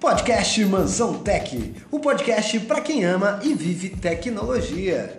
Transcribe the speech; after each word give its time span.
Podcast 0.00 0.64
Mansão 0.64 1.18
Tech, 1.18 1.74
o 1.90 2.00
podcast 2.00 2.58
para 2.60 2.80
quem 2.80 3.04
ama 3.04 3.38
e 3.42 3.52
vive 3.52 3.90
tecnologia. 3.90 5.14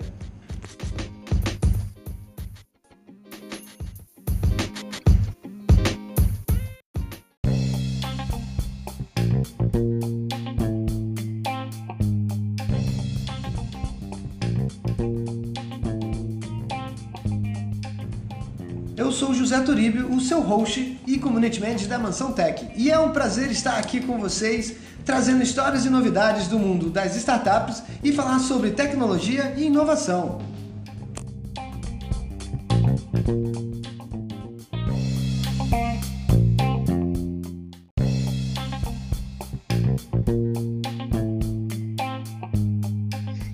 Seu 20.31 20.39
host 20.39 20.97
e 21.05 21.19
community 21.19 21.59
manager 21.59 21.89
da 21.89 21.99
Mansão 21.99 22.31
Tech. 22.31 22.65
E 22.77 22.89
é 22.89 22.97
um 22.97 23.11
prazer 23.11 23.51
estar 23.51 23.77
aqui 23.77 23.99
com 23.99 24.17
vocês, 24.17 24.77
trazendo 25.03 25.43
histórias 25.43 25.83
e 25.83 25.89
novidades 25.89 26.47
do 26.47 26.57
mundo 26.57 26.89
das 26.89 27.17
startups 27.17 27.83
e 28.01 28.13
falar 28.13 28.39
sobre 28.39 28.71
tecnologia 28.71 29.53
e 29.57 29.65
inovação. 29.65 30.39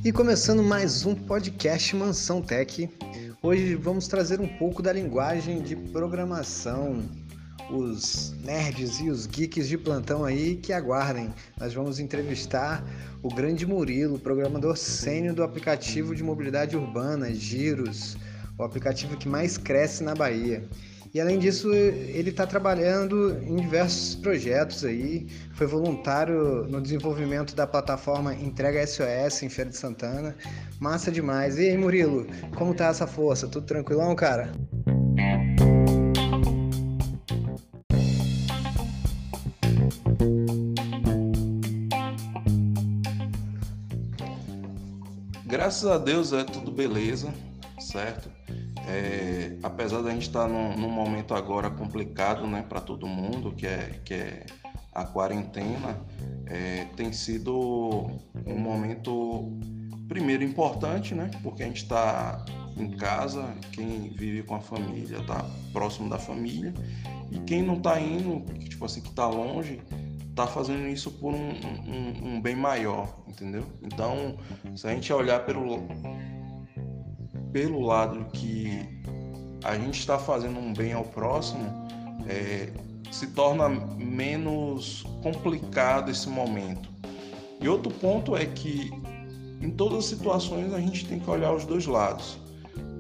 E 0.06 0.12
começando 0.12 0.62
mais 0.62 1.08
um 1.08 1.16
podcast 1.16 1.96
Mansão 1.96 2.40
Tech. 2.40 2.88
Hoje 3.48 3.76
vamos 3.76 4.10
trazer 4.10 4.42
um 4.42 4.58
pouco 4.58 4.84
da 4.84 4.92
linguagem 4.92 5.62
de 5.62 5.74
programação. 5.74 7.02
Os 7.72 8.36
nerds 8.44 9.00
e 9.00 9.10
os 9.10 9.26
geeks 9.26 9.70
de 9.70 9.78
plantão 9.78 10.26
aí 10.26 10.58
que 10.58 10.74
aguardem. 10.74 11.34
Nós 11.58 11.74
vamos 11.74 11.98
entrevistar 11.98 12.84
o 13.24 13.30
grande 13.30 13.66
Murilo, 13.66 14.20
programador 14.20 14.76
sênior 14.76 15.34
do 15.34 15.44
aplicativo 15.44 16.14
de 16.14 16.26
mobilidade 16.26 16.76
urbana 16.76 17.34
Giros, 17.34 18.18
o 18.58 18.64
aplicativo 18.64 19.16
que 19.16 19.30
mais 19.30 19.58
cresce 19.58 20.04
na 20.04 20.14
Bahia. 20.14 20.68
E 21.18 21.20
além 21.20 21.40
disso, 21.40 21.74
ele 21.74 22.30
está 22.30 22.46
trabalhando 22.46 23.40
em 23.42 23.56
diversos 23.56 24.14
projetos 24.14 24.86
aí. 24.86 25.26
Foi 25.54 25.66
voluntário 25.66 26.68
no 26.68 26.80
desenvolvimento 26.80 27.56
da 27.56 27.66
plataforma 27.66 28.36
Entrega 28.36 28.86
SOS 28.86 29.42
em 29.42 29.50
Feira 29.50 29.72
de 29.72 29.78
Santana. 29.78 30.36
Massa 30.80 31.12
demais. 31.12 31.58
E 31.58 31.72
aí, 31.72 31.76
Murilo, 31.76 32.28
como 32.56 32.76
tá 32.76 32.90
essa 32.90 33.08
força? 33.08 33.48
Tudo 33.48 33.66
tranquilão, 33.66 34.16
cara? 34.16 34.52
Graças 45.48 45.90
a 45.90 45.98
Deus 45.98 46.32
é 46.32 46.44
tudo 46.44 46.72
beleza, 46.72 47.34
certo? 47.80 48.30
É, 48.88 49.58
apesar 49.62 50.02
da 50.02 50.12
gente 50.12 50.28
estar 50.28 50.44
tá 50.44 50.48
num, 50.48 50.78
num, 50.78 50.90
momento 50.90 51.34
agora 51.34 51.70
complicado 51.70 52.48
né, 52.48 52.66
para 52.68 52.80
todo 52.80 53.06
mundo, 53.06 53.52
que 53.52 53.68
é, 53.68 54.00
que 54.06 54.14
é 54.14 54.46
a 54.94 55.04
quarentena, 55.04 56.00
é, 56.46 56.86
tem 56.96 57.12
sido 57.12 58.10
um 58.46 58.58
momento, 58.58 59.52
primeiro, 60.08 60.42
importante, 60.42 61.14
né, 61.14 61.30
porque 61.44 61.64
a 61.64 61.66
gente 61.66 61.84
está 61.84 62.46
em 62.78 62.92
casa, 62.92 63.54
quem 63.74 64.10
vive 64.10 64.44
com 64.44 64.56
a 64.56 64.62
família 64.62 65.18
está 65.18 65.46
próximo 65.74 66.10
da 66.10 66.18
família, 66.18 66.74
e 67.30 67.40
quem 67.40 67.62
não 67.62 67.76
está 67.76 68.00
indo, 68.00 68.42
tipo 68.70 68.86
assim, 68.86 69.02
que 69.02 69.10
está 69.10 69.28
longe, 69.28 69.82
está 70.30 70.48
fazendo 70.48 70.88
isso 70.88 71.12
por 71.12 71.34
um, 71.34 71.50
um, 71.50 72.28
um 72.28 72.42
bem 72.42 72.56
maior, 72.56 73.20
entendeu? 73.28 73.66
Então, 73.82 74.38
se 74.78 74.88
a 74.88 74.92
gente 74.92 75.12
olhar 75.12 75.46
pelo 75.46 75.80
pelo 77.52 77.82
lado 77.82 78.26
que 78.34 78.88
a 79.64 79.76
gente 79.76 80.00
está 80.00 80.18
fazendo 80.18 80.60
um 80.60 80.74
bem 80.74 80.94
ao 80.94 81.04
próximo, 81.04 81.66
é, 82.28 82.70
se 83.12 83.28
torna 83.28 83.70
menos 83.70 85.04
complicado 85.22 86.12
esse 86.12 86.30
momento. 86.30 86.90
E 87.60 87.68
outro 87.68 87.92
ponto 87.92 88.36
é 88.36 88.46
que 88.46 88.92
em 89.62 89.72
todas 89.72 90.00
as 90.00 90.06
situações 90.06 90.74
a 90.74 90.80
gente 90.80 91.06
tem 91.06 91.20
que 91.20 91.30
olhar 91.30 91.54
os 91.54 91.66
dois 91.66 91.86
lados. 91.86 92.38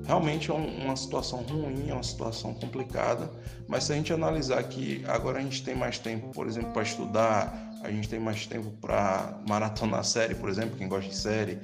Realmente 0.06 0.50
é 0.50 0.54
uma 0.54 0.96
situação 0.96 1.42
ruim, 1.42 1.90
é 1.90 1.94
uma 1.94 2.02
situação 2.02 2.54
complicada, 2.54 3.30
mas 3.68 3.84
se 3.84 3.94
a 3.94 3.96
gente 3.96 4.14
analisar 4.14 4.64
que 4.64 5.04
agora 5.06 5.40
a 5.40 5.42
gente 5.42 5.62
tem 5.62 5.76
mais 5.76 6.00
tempo, 6.00 6.30
por 6.30 6.48
exemplo, 6.48 6.72
para 6.72 6.82
estudar, 6.82 7.68
a 7.84 7.92
gente 7.92 8.08
tem 8.08 8.20
mais 8.20 8.48
tempo 8.48 8.72
para 8.82 9.38
maratonar 9.48 10.04
série, 10.06 10.34
por 10.34 10.50
exemplo, 10.50 10.78
quem 10.78 10.88
gosta 10.88 11.10
de 11.10 11.16
série, 11.16 11.60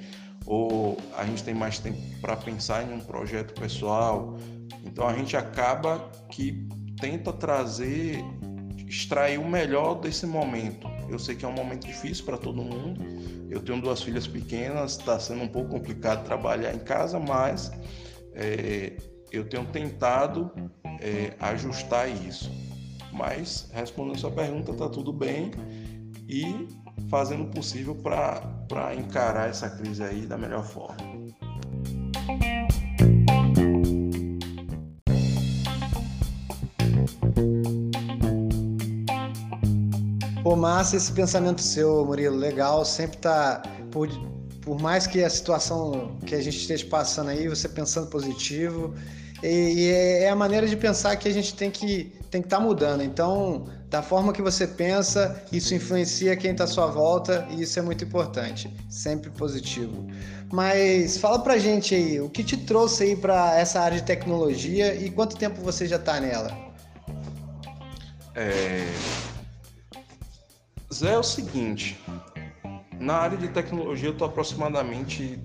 ou 0.46 0.98
a 1.16 1.24
gente 1.24 1.42
tem 1.42 1.54
mais 1.54 1.78
tempo 1.78 1.98
para 2.20 2.36
pensar 2.36 2.82
em 2.82 2.94
um 2.94 3.00
projeto 3.00 3.58
pessoal. 3.58 4.38
Então 4.84 5.06
a 5.08 5.14
gente 5.14 5.36
acaba 5.36 6.10
que 6.30 6.68
tenta 7.00 7.32
trazer, 7.32 8.18
extrair 8.86 9.38
o 9.38 9.48
melhor 9.48 9.94
desse 9.94 10.26
momento. 10.26 10.88
Eu 11.08 11.18
sei 11.18 11.34
que 11.34 11.44
é 11.44 11.48
um 11.48 11.52
momento 11.52 11.86
difícil 11.86 12.24
para 12.24 12.36
todo 12.36 12.62
mundo. 12.62 13.00
Eu 13.50 13.60
tenho 13.60 13.80
duas 13.80 14.02
filhas 14.02 14.26
pequenas, 14.26 14.98
está 14.98 15.18
sendo 15.18 15.42
um 15.42 15.48
pouco 15.48 15.70
complicado 15.70 16.24
trabalhar 16.24 16.74
em 16.74 16.78
casa, 16.78 17.18
mas 17.18 17.70
é, 18.34 18.92
eu 19.30 19.48
tenho 19.48 19.64
tentado 19.66 20.50
é, 21.00 21.34
ajustar 21.40 22.08
isso. 22.08 22.50
Mas 23.12 23.70
respondendo 23.72 24.16
a 24.16 24.18
sua 24.18 24.30
pergunta, 24.30 24.72
está 24.72 24.88
tudo 24.88 25.12
bem 25.12 25.52
e 26.28 26.66
fazendo 27.08 27.44
o 27.44 27.46
possível 27.48 27.94
para 27.94 28.42
encarar 28.96 29.48
essa 29.48 29.68
crise 29.68 30.02
aí 30.02 30.26
da 30.26 30.36
melhor 30.36 30.64
forma. 30.64 30.96
Pô, 40.42 40.54
massa 40.56 40.96
esse 40.96 41.10
pensamento 41.10 41.62
seu, 41.62 42.04
Murilo. 42.04 42.36
Legal, 42.36 42.84
sempre 42.84 43.16
tá. 43.16 43.62
Por, 43.90 44.08
por 44.60 44.80
mais 44.80 45.06
que 45.06 45.24
a 45.24 45.30
situação 45.30 46.18
que 46.26 46.34
a 46.34 46.40
gente 46.42 46.58
esteja 46.58 46.86
passando 46.86 47.30
aí, 47.30 47.48
você 47.48 47.68
pensando 47.68 48.08
positivo. 48.08 48.94
E, 49.42 49.46
e 49.46 49.90
é 49.90 50.28
a 50.28 50.36
maneira 50.36 50.66
de 50.66 50.76
pensar 50.76 51.16
que 51.16 51.28
a 51.28 51.32
gente 51.32 51.54
tem 51.54 51.70
que 51.70 52.12
tem 52.30 52.42
que 52.42 52.46
estar 52.46 52.58
tá 52.58 52.62
mudando. 52.62 53.02
Então, 53.02 53.66
da 53.94 54.02
forma 54.02 54.32
que 54.32 54.42
você 54.42 54.66
pensa, 54.66 55.40
isso 55.52 55.72
influencia 55.72 56.36
quem 56.36 56.50
está 56.50 56.64
à 56.64 56.66
sua 56.66 56.88
volta 56.88 57.46
e 57.48 57.62
isso 57.62 57.78
é 57.78 57.82
muito 57.82 58.02
importante. 58.02 58.68
Sempre 58.90 59.30
positivo. 59.30 60.04
Mas 60.52 61.16
fala 61.16 61.38
pra 61.38 61.58
gente 61.58 61.94
aí, 61.94 62.20
o 62.20 62.28
que 62.28 62.42
te 62.42 62.56
trouxe 62.56 63.04
aí 63.04 63.16
para 63.16 63.56
essa 63.56 63.80
área 63.80 63.96
de 63.96 64.04
tecnologia 64.04 64.96
e 64.96 65.12
quanto 65.12 65.36
tempo 65.36 65.60
você 65.60 65.86
já 65.86 65.94
está 65.94 66.18
nela? 66.18 66.50
É... 68.34 68.84
Zé, 70.92 71.12
é 71.12 71.18
o 71.18 71.22
seguinte, 71.22 71.96
na 72.98 73.14
área 73.14 73.38
de 73.38 73.46
tecnologia 73.46 74.08
eu 74.08 74.12
estou 74.12 74.26
aproximadamente 74.26 75.38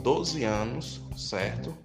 12 0.00 0.44
anos, 0.44 1.00
certo? 1.16 1.76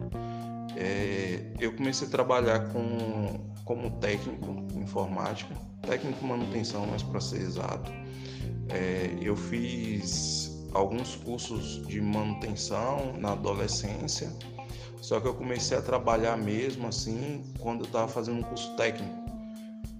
É, 0.79 1.41
eu 1.59 1.73
comecei 1.73 2.07
a 2.07 2.11
trabalhar 2.11 2.71
com, 2.71 3.51
como 3.65 3.89
técnico 3.99 4.63
em 4.75 4.83
informática, 4.83 5.55
técnico 5.81 6.23
manutenção, 6.23 6.85
mais 6.85 7.01
para 7.01 7.19
ser 7.19 7.41
exato. 7.41 7.91
É, 8.69 9.17
eu 9.19 9.35
fiz 9.35 10.51
alguns 10.73 11.15
cursos 11.15 11.85
de 11.87 11.99
manutenção 11.99 13.13
na 13.17 13.31
adolescência, 13.31 14.31
só 15.01 15.19
que 15.19 15.27
eu 15.27 15.33
comecei 15.33 15.75
a 15.75 15.81
trabalhar 15.81 16.37
mesmo 16.37 16.87
assim 16.87 17.43
quando 17.59 17.79
eu 17.79 17.85
estava 17.85 18.07
fazendo 18.07 18.37
um 18.37 18.43
curso 18.43 18.75
técnico, 18.75 19.15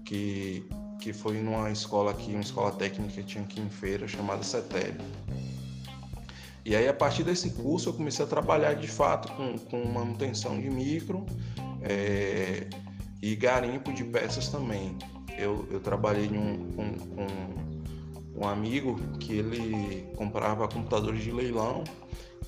que, 0.04 0.64
que 1.00 1.12
foi 1.12 1.42
numa 1.42 1.72
escola 1.72 2.12
aqui, 2.12 2.30
uma 2.30 2.40
escola 2.40 2.70
técnica 2.70 3.14
que 3.14 3.24
tinha 3.24 3.42
aqui 3.42 3.60
em 3.60 3.68
feira 3.68 4.06
chamada 4.06 4.44
CETEL. 4.44 4.94
E 6.68 6.76
aí, 6.76 6.86
a 6.86 6.92
partir 6.92 7.24
desse 7.24 7.48
curso, 7.48 7.88
eu 7.88 7.94
comecei 7.94 8.22
a 8.22 8.28
trabalhar 8.28 8.74
de 8.74 8.86
fato 8.86 9.32
com, 9.32 9.56
com 9.56 9.88
manutenção 9.90 10.60
de 10.60 10.68
micro 10.68 11.24
é, 11.80 12.68
e 13.22 13.34
garimpo 13.34 13.90
de 13.90 14.04
peças 14.04 14.48
também. 14.48 14.94
Eu, 15.38 15.66
eu 15.70 15.80
trabalhei 15.80 16.28
um, 16.28 16.70
com, 16.72 18.42
um 18.44 18.46
amigo 18.46 18.96
que 19.18 19.32
ele 19.32 20.06
comprava 20.14 20.68
computadores 20.68 21.22
de 21.24 21.32
leilão 21.32 21.84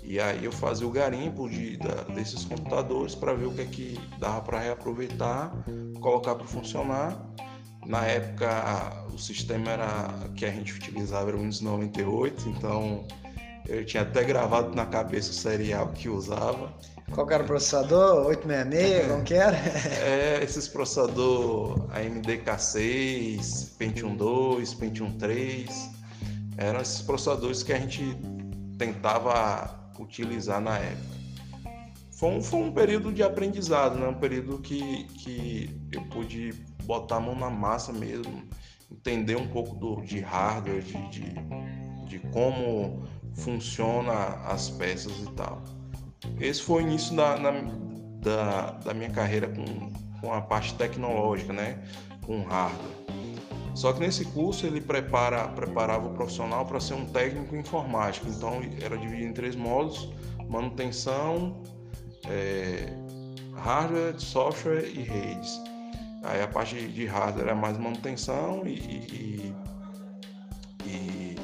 e 0.03 0.21
aí 0.21 0.45
eu 0.45 0.53
fazia 0.53 0.87
o 0.87 0.91
garimpo 0.91 1.49
de, 1.49 1.79
da, 1.79 2.03
desses 2.15 2.45
computadores 2.45 3.15
para 3.15 3.33
ver 3.33 3.47
o 3.47 3.55
que 3.55 3.63
é 3.63 3.65
que 3.65 4.01
dava 4.19 4.43
para 4.43 4.59
reaproveitar, 4.59 5.51
colocar 5.99 6.35
para 6.35 6.47
funcionar. 6.47 7.27
Na 7.87 8.05
época 8.05 9.07
o 9.15 9.17
sistema 9.19 9.71
era 9.71 10.29
que 10.37 10.45
a 10.45 10.51
gente 10.51 10.75
utilizava 10.75 11.31
era 11.31 11.39
o 11.39 11.41
Windows 11.41 11.63
98, 11.63 12.51
então 12.51 13.07
Eu 13.71 13.85
tinha 13.85 14.03
até 14.03 14.25
gravado 14.25 14.75
na 14.75 14.85
cabeça 14.85 15.31
o 15.31 15.33
serial 15.33 15.93
que 15.93 16.09
usava. 16.09 16.75
Qual 17.13 17.25
que 17.25 17.33
era 17.33 17.45
o 17.45 17.47
processador? 17.47 18.27
866? 18.27 19.07
Como 19.07 19.23
que 19.23 19.35
era? 19.35 19.57
É, 20.03 20.43
esses 20.43 20.67
processador 20.67 21.89
AMD 21.93 22.39
K6, 22.39 23.77
Pentium 23.79 24.17
2, 24.17 24.75
Pentium 24.75 25.17
3. 25.17 25.89
Eram 26.57 26.81
esses 26.81 27.01
processadores 27.03 27.63
que 27.63 27.73
a 27.73 27.79
gente 27.79 28.03
tentava 28.77 29.93
utilizar 30.01 30.61
na 30.61 30.77
época. 30.77 31.21
Foi 32.19 32.29
um, 32.31 32.43
foi 32.43 32.61
um 32.61 32.73
período 32.73 33.13
de 33.13 33.23
aprendizado, 33.23 33.97
né? 33.97 34.09
um 34.09 34.19
período 34.19 34.59
que, 34.59 35.05
que 35.05 35.81
eu 35.93 36.03
pude 36.07 36.53
botar 36.83 37.17
a 37.17 37.21
mão 37.21 37.37
na 37.37 37.49
massa 37.49 37.93
mesmo, 37.93 38.43
entender 38.91 39.37
um 39.37 39.47
pouco 39.47 39.77
do, 39.77 40.01
de 40.03 40.19
hardware, 40.19 40.83
de, 40.83 41.09
de, 41.09 41.35
de 42.09 42.19
como 42.31 43.09
funciona 43.37 44.13
as 44.47 44.71
peças 44.71 45.13
e 45.21 45.31
tal. 45.33 45.63
Esse 46.39 46.63
foi 46.63 46.83
o 46.83 46.87
início 46.87 47.15
da, 47.17 47.39
na, 47.39 47.51
da, 48.21 48.71
da 48.73 48.95
minha 48.95 49.11
carreira 49.11 49.49
com, 49.49 49.91
com 50.21 50.33
a 50.33 50.41
parte 50.41 50.75
tecnológica, 50.75 51.53
né? 51.53 51.83
com 52.31 52.43
hardware. 52.43 53.01
Só 53.75 53.93
que 53.93 54.01
nesse 54.01 54.25
curso 54.27 54.67
ele 54.67 54.81
prepara, 54.81 55.49
preparava 55.49 56.07
o 56.07 56.15
profissional 56.15 56.67
para 56.67 56.81
ser 56.81 56.95
um 56.95 57.07
técnico 57.07 57.57
informático. 57.57 58.29
Então 58.29 58.61
era 58.81 58.97
dividido 58.97 59.31
em 59.31 59.33
três 59.33 59.57
módulos: 59.57 60.13
manutenção, 60.49 61.63
é, 62.29 62.93
hardware, 63.57 64.15
software 64.21 64.85
e 64.87 65.03
redes. 65.03 65.61
Aí 66.23 66.43
a 66.43 66.49
parte 66.49 66.77
de 66.89 67.07
hardware 67.07 67.49
é 67.49 67.55
mais 67.55 67.79
manutenção 67.79 68.67
e, 68.67 68.75
e, 68.75 69.55
e 70.85 71.37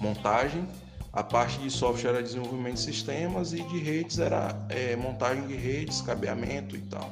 montagem. 0.00 0.66
A 1.14 1.22
parte 1.22 1.58
de 1.60 1.70
software 1.70 2.10
era 2.10 2.22
desenvolvimento 2.22 2.74
de 2.74 2.80
sistemas 2.80 3.52
e 3.52 3.62
de 3.62 3.78
redes 3.78 4.18
era 4.18 4.66
é, 4.68 4.96
montagem 4.96 5.46
de 5.46 5.54
redes, 5.54 6.00
cabeamento 6.00 6.76
e 6.76 6.80
tal. 6.80 7.08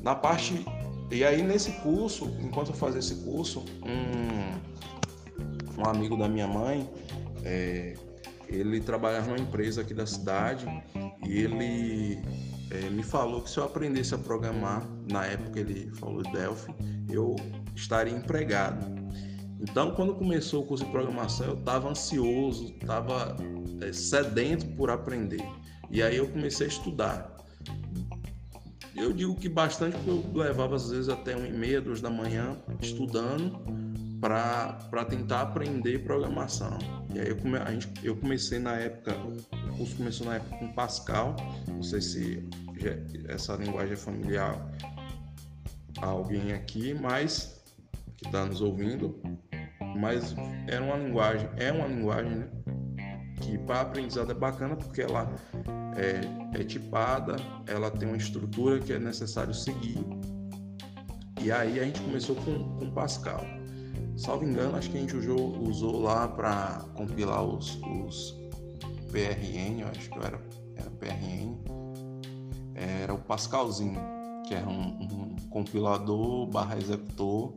Na 0.00 0.14
parte 0.14 0.64
e 1.08 1.24
aí 1.24 1.42
nesse 1.42 1.70
curso, 1.82 2.24
enquanto 2.40 2.68
eu 2.68 2.74
fazia 2.74 2.98
esse 2.98 3.16
curso, 3.16 3.64
um, 3.84 4.60
um 5.80 5.86
amigo 5.86 6.16
da 6.16 6.26
minha 6.26 6.48
mãe, 6.48 6.90
é, 7.44 7.94
ele 8.48 8.80
trabalhava 8.80 9.26
numa 9.26 9.38
empresa 9.38 9.82
aqui 9.82 9.92
da 9.92 10.06
cidade 10.06 10.66
e 11.24 11.38
ele 11.38 12.18
é, 12.70 12.88
me 12.88 13.02
falou 13.02 13.42
que 13.42 13.50
se 13.50 13.58
eu 13.58 13.64
aprendesse 13.64 14.14
a 14.14 14.18
programar, 14.18 14.88
na 15.10 15.26
época 15.26 15.60
ele 15.60 15.90
falou 15.96 16.22
Delphi, 16.22 16.74
eu 17.10 17.36
estaria 17.76 18.14
empregado. 18.14 18.86
Então, 19.62 19.92
quando 19.92 20.14
começou 20.14 20.64
o 20.64 20.66
curso 20.66 20.84
de 20.84 20.90
programação, 20.90 21.46
eu 21.46 21.54
estava 21.54 21.88
ansioso, 21.88 22.74
estava 22.80 23.36
é, 23.80 23.92
sedento 23.92 24.66
por 24.74 24.90
aprender. 24.90 25.42
E 25.88 26.02
aí 26.02 26.16
eu 26.16 26.28
comecei 26.28 26.66
a 26.66 26.68
estudar. 26.68 27.36
Eu 28.96 29.12
digo 29.12 29.36
que 29.36 29.48
bastante 29.48 29.96
porque 29.98 30.10
eu 30.10 30.42
levava 30.42 30.74
às 30.74 30.90
vezes 30.90 31.08
até 31.08 31.36
uma 31.36 31.46
e 31.46 31.52
meia, 31.52 31.80
duas 31.80 32.00
da 32.00 32.10
manhã 32.10 32.56
estudando 32.80 33.60
para 34.20 35.04
tentar 35.08 35.42
aprender 35.42 36.04
programação. 36.04 36.76
E 37.14 37.20
aí 37.20 37.28
eu, 37.28 37.36
come, 37.36 37.56
a 37.56 37.70
gente, 37.70 37.88
eu 38.02 38.16
comecei 38.16 38.58
na 38.58 38.72
época, 38.72 39.16
o 39.16 39.76
curso 39.76 39.96
começou 39.96 40.26
na 40.26 40.36
época 40.36 40.56
com 40.58 40.72
Pascal, 40.72 41.36
não 41.68 41.82
sei 41.82 42.00
se 42.00 42.48
já, 42.78 43.32
essa 43.32 43.54
linguagem 43.54 43.92
é 43.92 43.96
familiar 43.96 44.70
a 46.00 46.06
alguém 46.06 46.52
aqui, 46.52 46.94
mas 46.94 47.62
que 48.16 48.26
está 48.26 48.46
nos 48.46 48.60
ouvindo, 48.60 49.20
mas 49.96 50.34
era 50.66 50.82
uma 50.82 50.96
linguagem, 50.96 51.48
é 51.56 51.72
uma 51.72 51.86
linguagem 51.86 52.30
né, 52.30 52.48
que 53.40 53.58
para 53.58 53.82
aprendizado 53.82 54.30
é 54.30 54.34
bacana 54.34 54.76
porque 54.76 55.02
ela 55.02 55.30
é, 55.96 56.58
é 56.58 56.64
tipada, 56.64 57.36
ela 57.66 57.90
tem 57.90 58.08
uma 58.08 58.16
estrutura 58.16 58.78
que 58.78 58.92
é 58.92 58.98
necessário 58.98 59.54
seguir. 59.54 59.98
E 61.42 61.50
aí 61.50 61.80
a 61.80 61.84
gente 61.84 62.00
começou 62.00 62.36
com, 62.36 62.78
com 62.78 62.90
Pascal. 62.92 63.44
Salvo 64.16 64.44
engano, 64.44 64.76
acho 64.76 64.90
que 64.90 64.98
a 64.98 65.00
gente 65.00 65.16
usou, 65.16 65.58
usou 65.62 66.00
lá 66.02 66.28
para 66.28 66.84
compilar 66.94 67.42
os, 67.42 67.80
os 67.82 68.38
PRN, 69.10 69.82
acho 69.90 70.10
que 70.10 70.18
era, 70.18 70.40
era 70.76 70.90
PRN, 70.90 71.58
era 72.74 73.14
o 73.14 73.18
Pascalzinho, 73.18 74.00
que 74.46 74.54
era 74.54 74.68
um, 74.68 75.02
um 75.02 75.36
compilador 75.50 76.46
barra 76.46 76.76
executor. 76.76 77.54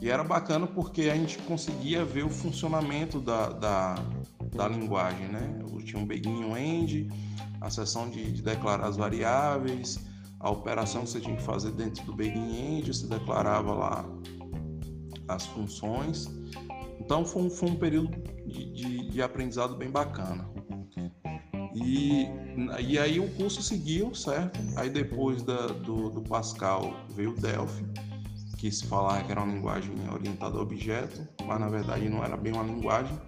E 0.00 0.10
era 0.10 0.22
bacana 0.22 0.66
porque 0.66 1.02
a 1.02 1.14
gente 1.14 1.38
conseguia 1.38 2.04
ver 2.04 2.24
o 2.24 2.30
funcionamento 2.30 3.20
da, 3.20 3.48
da, 3.48 3.94
da 4.54 4.68
linguagem, 4.68 5.28
né? 5.28 5.62
Tinha 5.84 6.02
um 6.02 6.06
beguinho 6.06 6.56
end, 6.56 7.08
a 7.60 7.70
seção 7.70 8.10
de, 8.10 8.32
de, 8.32 8.42
declarar 8.42 8.86
as 8.86 8.96
variáveis, 8.96 9.98
a 10.40 10.50
operação 10.50 11.02
que 11.02 11.10
você 11.10 11.20
tinha 11.20 11.36
que 11.36 11.42
fazer 11.42 11.70
dentro 11.72 12.04
do 12.04 12.14
begin 12.14 12.78
end, 12.78 12.92
você 12.92 13.06
declarava 13.06 13.72
lá 13.72 14.04
as 15.28 15.46
funções. 15.46 16.26
Então 17.00 17.24
foi 17.24 17.42
um, 17.42 17.50
foi 17.50 17.70
um 17.70 17.76
período 17.76 18.10
de, 18.46 18.72
de, 18.72 19.10
de, 19.10 19.22
aprendizado 19.22 19.76
bem 19.76 19.90
bacana. 19.90 20.48
E, 21.74 22.26
e 22.80 22.98
aí 22.98 23.20
o 23.20 23.28
curso 23.34 23.62
seguiu, 23.62 24.14
certo? 24.14 24.58
Aí 24.76 24.88
depois 24.88 25.42
da, 25.42 25.66
do, 25.66 26.10
do 26.10 26.22
Pascal 26.22 26.94
veio 27.10 27.30
o 27.30 27.34
Delphi, 27.34 27.84
que 28.56 28.70
se 28.70 28.86
falava 28.86 29.22
que 29.22 29.30
era 29.30 29.42
uma 29.42 29.52
linguagem 29.52 29.92
orientada 30.10 30.58
a 30.58 30.60
objeto, 30.60 31.26
mas 31.44 31.60
na 31.60 31.68
verdade 31.68 32.08
não 32.08 32.24
era 32.24 32.36
bem 32.36 32.52
uma 32.52 32.62
linguagem. 32.62 33.18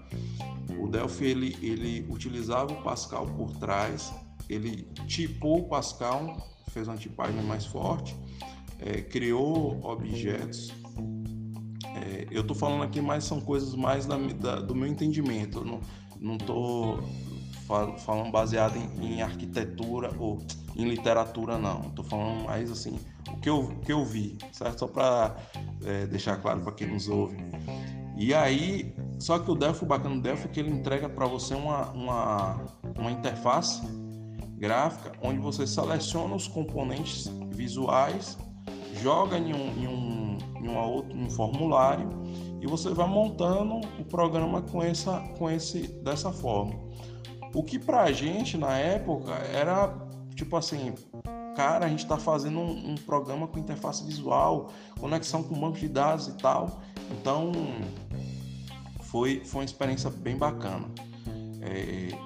O 0.80 0.88
Delphi 0.88 1.26
ele, 1.26 1.56
ele 1.60 2.06
utilizava 2.10 2.72
o 2.72 2.82
Pascal 2.82 3.26
por 3.26 3.56
trás, 3.56 4.12
ele 4.48 4.88
tipou 5.06 5.60
o 5.60 5.68
Pascal, 5.68 6.36
fez 6.70 6.88
uma 6.88 6.96
tipagem 6.96 7.42
mais 7.42 7.66
forte, 7.66 8.16
é, 8.78 9.02
criou 9.02 9.80
objetos. 9.84 10.72
É, 11.84 12.26
eu 12.30 12.42
estou 12.42 12.56
falando 12.56 12.82
aqui, 12.82 13.00
mas 13.00 13.24
são 13.24 13.40
coisas 13.40 13.74
mais 13.74 14.06
da, 14.06 14.16
da, 14.16 14.56
do 14.60 14.74
meu 14.74 14.86
entendimento. 14.86 15.58
Eu 15.58 15.64
não 15.64 15.80
falando 17.98 18.30
baseado 18.30 18.76
em, 18.76 19.14
em, 19.14 19.22
arquitetura 19.22 20.10
ou 20.18 20.38
em 20.74 20.88
literatura, 20.88 21.58
não. 21.58 21.82
Estou 21.82 22.04
falando 22.04 22.44
mais 22.44 22.70
assim, 22.70 22.98
o 23.30 23.36
que 23.36 23.48
eu, 23.48 23.68
que 23.84 23.92
eu 23.92 24.04
vi, 24.04 24.38
certo? 24.52 24.80
Só 24.80 24.86
para 24.88 25.36
é, 25.84 26.06
deixar 26.06 26.38
claro 26.38 26.60
para 26.60 26.72
quem 26.72 26.88
nos 26.88 27.08
ouve. 27.08 27.36
E 28.16 28.34
aí, 28.34 28.94
só 29.20 29.38
que 29.38 29.50
o 29.50 29.54
Delphi, 29.54 29.84
o 29.84 29.86
bacana 29.86 30.16
do 30.16 30.22
Delphi 30.22 30.46
é 30.46 30.48
que 30.48 30.60
ele 30.60 30.70
entrega 30.70 31.08
para 31.08 31.26
você 31.26 31.54
uma, 31.54 31.90
uma, 31.90 32.64
uma 32.98 33.10
interface 33.12 33.82
gráfica 34.56 35.12
onde 35.22 35.38
você 35.38 35.66
seleciona 35.66 36.34
os 36.34 36.48
componentes 36.48 37.28
visuais, 37.52 38.36
joga 39.00 39.38
em 39.38 39.54
um, 39.54 39.68
em 39.80 39.86
um, 39.86 40.38
em 40.60 40.68
uma 40.68 40.84
outro, 40.84 41.16
um 41.16 41.30
formulário 41.30 42.08
e 42.60 42.66
você 42.66 42.90
vai 42.90 43.06
montando 43.06 43.76
o 44.00 44.04
programa 44.04 44.62
com 44.62 44.82
essa, 44.82 45.20
com 45.38 45.48
esse, 45.48 45.86
dessa 46.02 46.32
forma. 46.32 46.74
O 47.58 47.64
que 47.64 47.76
para 47.76 48.02
a 48.02 48.12
gente 48.12 48.56
na 48.56 48.78
época 48.78 49.32
era 49.52 49.92
tipo 50.32 50.56
assim, 50.56 50.94
cara, 51.56 51.86
a 51.86 51.88
gente 51.88 52.04
está 52.04 52.16
fazendo 52.16 52.60
um, 52.60 52.92
um, 52.92 52.94
programa 52.94 53.48
com 53.48 53.58
interface 53.58 54.04
visual, 54.04 54.70
conexão 55.00 55.42
com 55.42 55.58
banco 55.58 55.76
de 55.76 55.88
dados 55.88 56.28
e 56.28 56.36
tal. 56.36 56.80
Então, 57.10 57.50
foi, 59.00 59.42
foi 59.44 59.62
uma 59.62 59.64
experiência 59.64 60.08
bem 60.08 60.36
bacana. 60.36 60.88
É, 61.60 62.16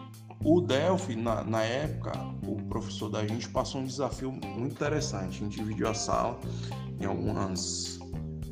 o 0.44 0.60
Delphi, 0.60 1.16
na, 1.16 1.42
na, 1.44 1.62
época, 1.62 2.12
o 2.46 2.56
professor 2.64 3.08
da 3.08 3.26
gente 3.26 3.48
passou 3.48 3.80
um 3.80 3.84
desafio 3.84 4.30
muito 4.30 4.74
interessante. 4.74 5.38
A 5.38 5.44
gente 5.44 5.56
dividiu 5.56 5.88
a 5.88 5.94
sala 5.94 6.38
em 7.00 7.06
algumas 7.06 7.98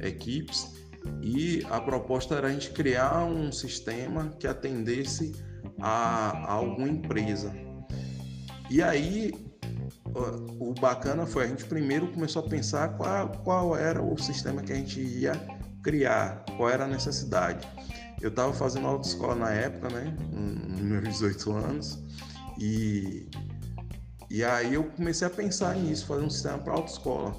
equipes 0.01 0.77
e 1.21 1.63
a 1.69 1.79
proposta 1.79 2.37
era 2.37 2.49
a 2.49 2.51
gente 2.51 2.71
criar 2.71 3.23
um 3.27 3.53
sistema 3.53 4.31
que 4.39 4.47
atendesse 4.47 5.50
a, 5.81 6.31
a 6.47 6.53
alguma 6.53 6.89
empresa. 6.89 7.53
E 8.69 8.83
aí, 8.83 9.33
o 10.59 10.75
bacana 10.81 11.27
foi 11.27 11.45
a 11.45 11.47
gente 11.47 11.65
primeiro 11.65 12.09
começou 12.09 12.45
a 12.45 12.49
pensar 12.49 12.97
qual, 12.97 13.29
qual 13.45 13.77
era 13.77 14.03
o 14.03 14.17
sistema 14.19 14.63
que 14.63 14.73
a 14.73 14.77
gente 14.77 15.01
ia 15.01 15.33
criar, 15.83 16.45
qual 16.57 16.69
era 16.69 16.85
a 16.85 16.89
necessidade. 16.89 17.67
Eu 18.21 18.29
estava 18.29 18.53
fazendo 18.53 18.87
autoescola 18.87 19.35
na 19.35 19.51
época, 19.51 19.89
né, 19.89 20.15
nos 20.31 20.81
meus 20.81 21.03
18 21.05 21.53
anos, 21.53 21.99
e, 22.59 23.29
e 24.29 24.45
aí 24.45 24.75
eu 24.75 24.85
comecei 24.85 25.27
a 25.27 25.31
pensar 25.31 25.75
nisso, 25.77 26.07
fazer 26.07 26.25
um 26.25 26.31
sistema 26.31 26.59
para 26.59 26.75
autoescola. 26.75 27.35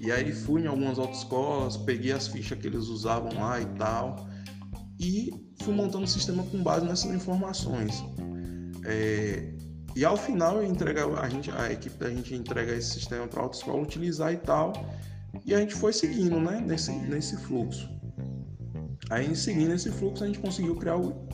E 0.00 0.10
aí 0.10 0.32
fui 0.32 0.62
em 0.62 0.66
algumas 0.66 0.98
autoescolas, 0.98 1.76
peguei 1.76 2.12
as 2.12 2.28
fichas 2.28 2.58
que 2.58 2.66
eles 2.66 2.86
usavam 2.86 3.32
lá 3.38 3.60
e 3.60 3.66
tal, 3.76 4.26
e 4.98 5.43
fui 5.60 5.74
montando 5.74 6.04
um 6.04 6.06
sistema 6.06 6.42
com 6.44 6.62
base 6.62 6.84
nessas 6.86 7.10
informações. 7.12 8.04
É, 8.84 9.54
e 9.96 10.04
ao 10.04 10.16
final 10.16 10.62
entrega, 10.62 11.06
a, 11.20 11.28
gente, 11.28 11.50
a 11.52 11.72
equipe 11.72 11.96
da 11.96 12.10
gente 12.10 12.34
entrega 12.34 12.74
esse 12.74 12.94
sistema 12.94 13.28
para 13.28 13.40
a 13.40 13.42
autoescola 13.44 13.80
utilizar 13.80 14.32
e 14.32 14.36
tal. 14.36 14.72
E 15.44 15.54
a 15.54 15.60
gente 15.60 15.74
foi 15.74 15.92
seguindo 15.92 16.40
né, 16.40 16.60
nesse, 16.64 16.92
nesse 16.92 17.36
fluxo. 17.36 17.88
Aí, 19.10 19.34
seguindo 19.36 19.72
esse 19.72 19.90
fluxo, 19.90 20.24
a 20.24 20.26
gente 20.26 20.38
conseguiu 20.38 20.74
criar 20.76 20.96
o, 20.96 21.28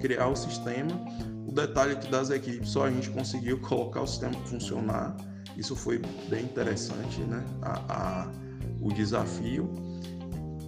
criar 0.00 0.28
o 0.28 0.36
sistema. 0.36 0.90
O 1.46 1.52
detalhe 1.52 1.92
é 1.92 1.96
que 1.96 2.10
das 2.10 2.30
equipes 2.30 2.70
só 2.70 2.86
a 2.86 2.90
gente 2.90 3.10
conseguiu 3.10 3.60
colocar 3.62 4.02
o 4.02 4.06
sistema 4.06 4.34
funcionar. 4.46 5.16
Isso 5.56 5.76
foi 5.76 6.00
bem 6.28 6.44
interessante, 6.44 7.20
né? 7.20 7.44
A, 7.62 8.24
a, 8.24 8.32
o 8.80 8.92
desafio. 8.92 9.72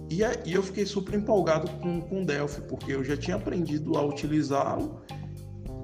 E, 0.09 0.21
e 0.45 0.53
eu 0.53 0.61
fiquei 0.61 0.85
super 0.85 1.15
empolgado 1.15 1.69
com, 1.79 2.01
com 2.01 2.23
Delphi, 2.23 2.61
porque 2.61 2.93
eu 2.93 3.03
já 3.03 3.17
tinha 3.17 3.35
aprendido 3.35 3.97
a 3.97 4.05
utilizá-lo. 4.05 5.01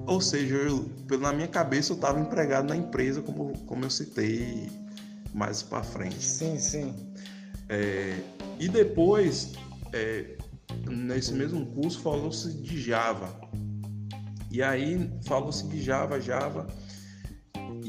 Ou 0.06 0.20
seja, 0.20 0.54
eu, 0.56 0.88
na 1.18 1.32
minha 1.32 1.48
cabeça 1.48 1.92
eu 1.92 1.96
estava 1.96 2.20
empregado 2.20 2.68
na 2.68 2.76
empresa, 2.76 3.22
como, 3.22 3.56
como 3.66 3.84
eu 3.84 3.90
citei 3.90 4.68
mais 5.32 5.62
para 5.62 5.82
frente. 5.82 6.22
Sim, 6.22 6.58
sim. 6.58 6.94
É, 7.68 8.18
e 8.58 8.68
depois, 8.68 9.52
é, 9.92 10.36
nesse 10.88 11.32
mesmo 11.32 11.64
curso, 11.66 12.00
falou-se 12.00 12.52
de 12.52 12.80
Java. 12.80 13.40
E 14.50 14.62
aí 14.62 15.10
falou-se 15.24 15.66
de 15.68 15.80
Java, 15.80 16.20
Java. 16.20 16.66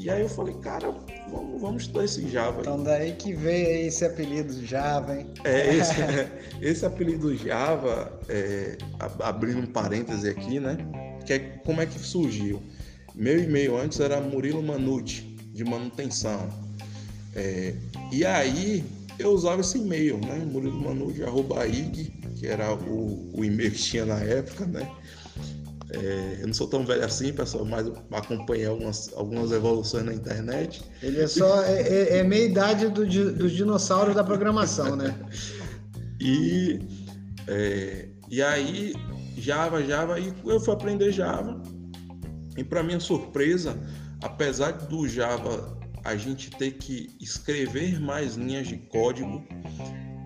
E 0.01 0.10
aí 0.10 0.22
eu 0.22 0.29
falei, 0.29 0.55
cara, 0.55 0.89
vamos, 1.29 1.62
vamos 1.62 1.84
estudar 1.84 2.05
esse 2.05 2.27
Java. 2.27 2.62
Então 2.62 2.81
daí 2.81 3.12
que 3.12 3.36
veio 3.36 3.88
esse 3.88 4.03
apelido 4.03 4.65
Java, 4.65 5.15
hein? 5.15 5.27
É, 5.43 5.70
esse, 5.77 5.93
esse 6.60 6.84
apelido 6.84 7.38
Java, 7.38 8.20
é, 8.27 8.79
abrindo 9.20 9.60
um 9.60 9.67
parêntese 9.67 10.27
aqui, 10.27 10.60
né? 10.60 10.75
Que 11.24 11.34
é, 11.34 11.39
como 11.63 11.81
é 11.81 11.86
que 11.86 12.00
surgiu? 12.00 12.63
Meu 13.13 13.43
e-mail 13.43 13.77
antes 13.77 14.00
era 14.00 14.20
Murilo 14.20 14.63
Manucci, 14.63 15.22
de 15.53 15.63
manutenção. 15.63 16.50
É, 17.36 17.75
e 18.12 18.25
aí 18.25 18.84
eu 19.20 19.29
usava 19.29 19.62
esse 19.62 19.77
e-mail, 19.77 20.17
né? 20.17 20.43
Murilo 20.51 20.81
Manucci, 20.81 21.24
arroba 21.24 21.67
IG, 21.67 22.12
que 22.38 22.48
era 22.48 22.74
o, 22.74 23.29
o 23.36 23.46
e-mail 23.46 23.70
que 23.70 23.77
tinha 23.77 24.05
na 24.05 24.20
época, 24.20 24.65
né? 24.65 24.89
É, 25.94 26.38
eu 26.40 26.48
não 26.48 26.54
sou 26.54 26.68
tão 26.68 26.86
velho 26.86 27.04
assim, 27.04 27.34
pessoal, 27.34 27.66
mas 27.66 27.86
acompanhei 28.12 28.66
algumas, 28.66 29.12
algumas 29.14 29.52
evoluções 29.52 30.06
na 30.06 30.14
internet. 30.14 30.82
Ele 31.04 31.22
é 31.22 31.28
só 31.28 31.64
é, 31.64 31.82
é, 31.82 32.18
é 32.20 32.24
meia 32.24 32.46
idade 32.46 32.88
do, 32.88 33.06
dos 33.06 33.52
dinossauros 33.52 34.16
da 34.16 34.24
programação, 34.24 34.96
né? 34.96 35.14
e, 36.20 36.80
é, 37.48 38.08
e 38.30 38.42
aí, 38.42 38.94
Java, 39.38 39.84
Java, 39.84 40.18
e 40.20 40.34
eu 40.46 40.60
fui 40.60 40.74
aprender 40.74 41.12
Java. 41.12 41.62
E 42.58 42.64
para 42.64 42.84
minha 42.84 43.00
surpresa, 43.00 43.78
apesar 44.22 44.72
do 44.72 45.08
Java 45.08 45.78
a 46.04 46.16
gente 46.16 46.50
ter 46.52 46.72
que 46.72 47.10
escrever 47.20 48.00
mais 48.00 48.36
linhas 48.36 48.68
de 48.68 48.78
código 48.78 49.44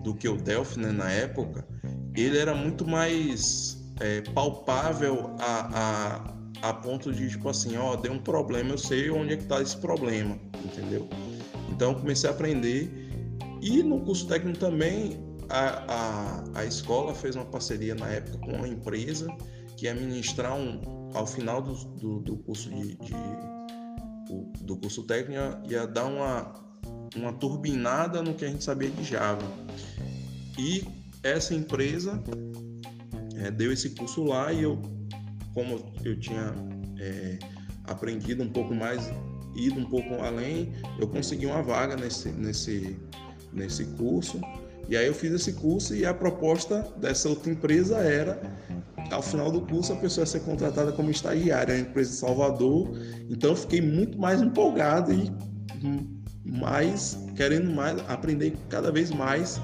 do 0.02 0.14
que 0.14 0.28
o 0.28 0.36
Delphi 0.36 0.78
né, 0.78 0.92
na 0.92 1.10
época, 1.10 1.66
ele 2.14 2.38
era 2.38 2.54
muito 2.54 2.86
mais 2.86 3.75
é, 4.00 4.20
palpável 4.32 5.34
a, 5.38 6.30
a, 6.62 6.68
a 6.70 6.74
ponto 6.74 7.12
de, 7.12 7.28
tipo 7.28 7.48
assim, 7.48 7.76
ó, 7.76 7.96
deu 7.96 8.12
um 8.12 8.18
problema, 8.18 8.70
eu 8.70 8.78
sei 8.78 9.10
onde 9.10 9.34
é 9.34 9.36
que 9.36 9.42
está 9.44 9.60
esse 9.60 9.76
problema, 9.76 10.38
entendeu? 10.64 11.08
Então 11.70 11.94
comecei 11.94 12.28
a 12.28 12.32
aprender 12.32 12.90
e 13.60 13.82
no 13.82 14.00
curso 14.00 14.26
técnico 14.26 14.58
também 14.58 15.18
a, 15.48 16.44
a, 16.54 16.60
a 16.60 16.64
escola 16.64 17.14
fez 17.14 17.36
uma 17.36 17.44
parceria 17.44 17.94
na 17.94 18.08
época 18.08 18.38
com 18.38 18.52
uma 18.52 18.68
empresa 18.68 19.28
que 19.76 19.86
ia 19.86 19.94
ministrar 19.94 20.54
um, 20.56 20.80
ao 21.14 21.26
final 21.26 21.62
do, 21.62 21.74
do, 21.74 22.20
do 22.20 22.36
curso 22.38 22.70
de, 22.70 22.96
de 22.96 23.14
do 24.62 24.76
curso 24.76 25.04
técnico 25.04 25.40
ia 25.68 25.86
dar 25.86 26.06
uma, 26.06 26.54
uma 27.14 27.32
turbinada 27.32 28.22
no 28.22 28.34
que 28.34 28.44
a 28.44 28.48
gente 28.48 28.64
sabia 28.64 28.90
de 28.90 29.04
Java. 29.04 29.46
E 30.58 30.84
essa 31.22 31.54
empresa 31.54 32.20
é, 33.36 33.50
deu 33.50 33.72
esse 33.72 33.90
curso 33.90 34.24
lá 34.24 34.52
e 34.52 34.62
eu, 34.62 34.80
como 35.54 35.80
eu 36.04 36.18
tinha 36.18 36.54
é, 36.98 37.38
aprendido 37.84 38.42
um 38.42 38.48
pouco 38.48 38.74
mais, 38.74 39.10
ido 39.54 39.80
um 39.80 39.84
pouco 39.84 40.14
além, 40.22 40.72
eu 40.98 41.06
consegui 41.08 41.46
uma 41.46 41.62
vaga 41.62 41.96
nesse, 41.96 42.30
nesse, 42.30 42.96
nesse 43.52 43.84
curso. 43.84 44.40
E 44.88 44.96
aí 44.96 45.06
eu 45.06 45.14
fiz 45.14 45.32
esse 45.32 45.52
curso 45.54 45.94
e 45.94 46.06
a 46.06 46.14
proposta 46.14 46.82
dessa 46.98 47.28
outra 47.28 47.50
empresa 47.50 47.96
era, 47.98 48.40
ao 49.10 49.22
final 49.22 49.50
do 49.50 49.60
curso, 49.62 49.92
a 49.92 49.96
pessoa 49.96 50.24
ser 50.24 50.40
contratada 50.40 50.92
como 50.92 51.10
estagiária, 51.10 51.74
a 51.74 51.78
empresa 51.78 52.10
de 52.10 52.16
Salvador. 52.16 52.96
Então 53.28 53.50
eu 53.50 53.56
fiquei 53.56 53.80
muito 53.80 54.18
mais 54.18 54.40
empolgado 54.40 55.12
e 55.12 55.32
mais 56.44 57.18
querendo 57.34 57.70
mais 57.72 57.98
aprender 58.08 58.54
cada 58.68 58.92
vez 58.92 59.10
mais 59.10 59.60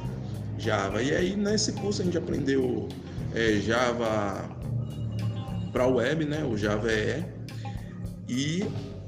Java. 0.58 1.02
E 1.02 1.14
aí 1.14 1.36
nesse 1.36 1.72
curso 1.72 2.02
a 2.02 2.04
gente 2.04 2.18
aprendeu 2.18 2.88
é, 3.34 3.60
Java 3.60 4.48
para 5.72 5.86
web, 5.86 6.24
né, 6.24 6.44
o 6.44 6.56
Java 6.56 6.92
EE, 6.92 7.24
e 8.28 8.64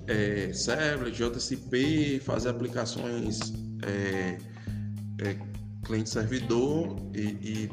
é, 0.07 0.53
Servlet, 0.53 1.15
JCP, 1.17 2.21
fazer 2.25 2.49
aplicações 2.51 3.53
é, 3.83 4.39
é, 5.23 5.37
cliente-servidor 5.85 6.97
e, 7.15 7.21
e, 7.21 7.71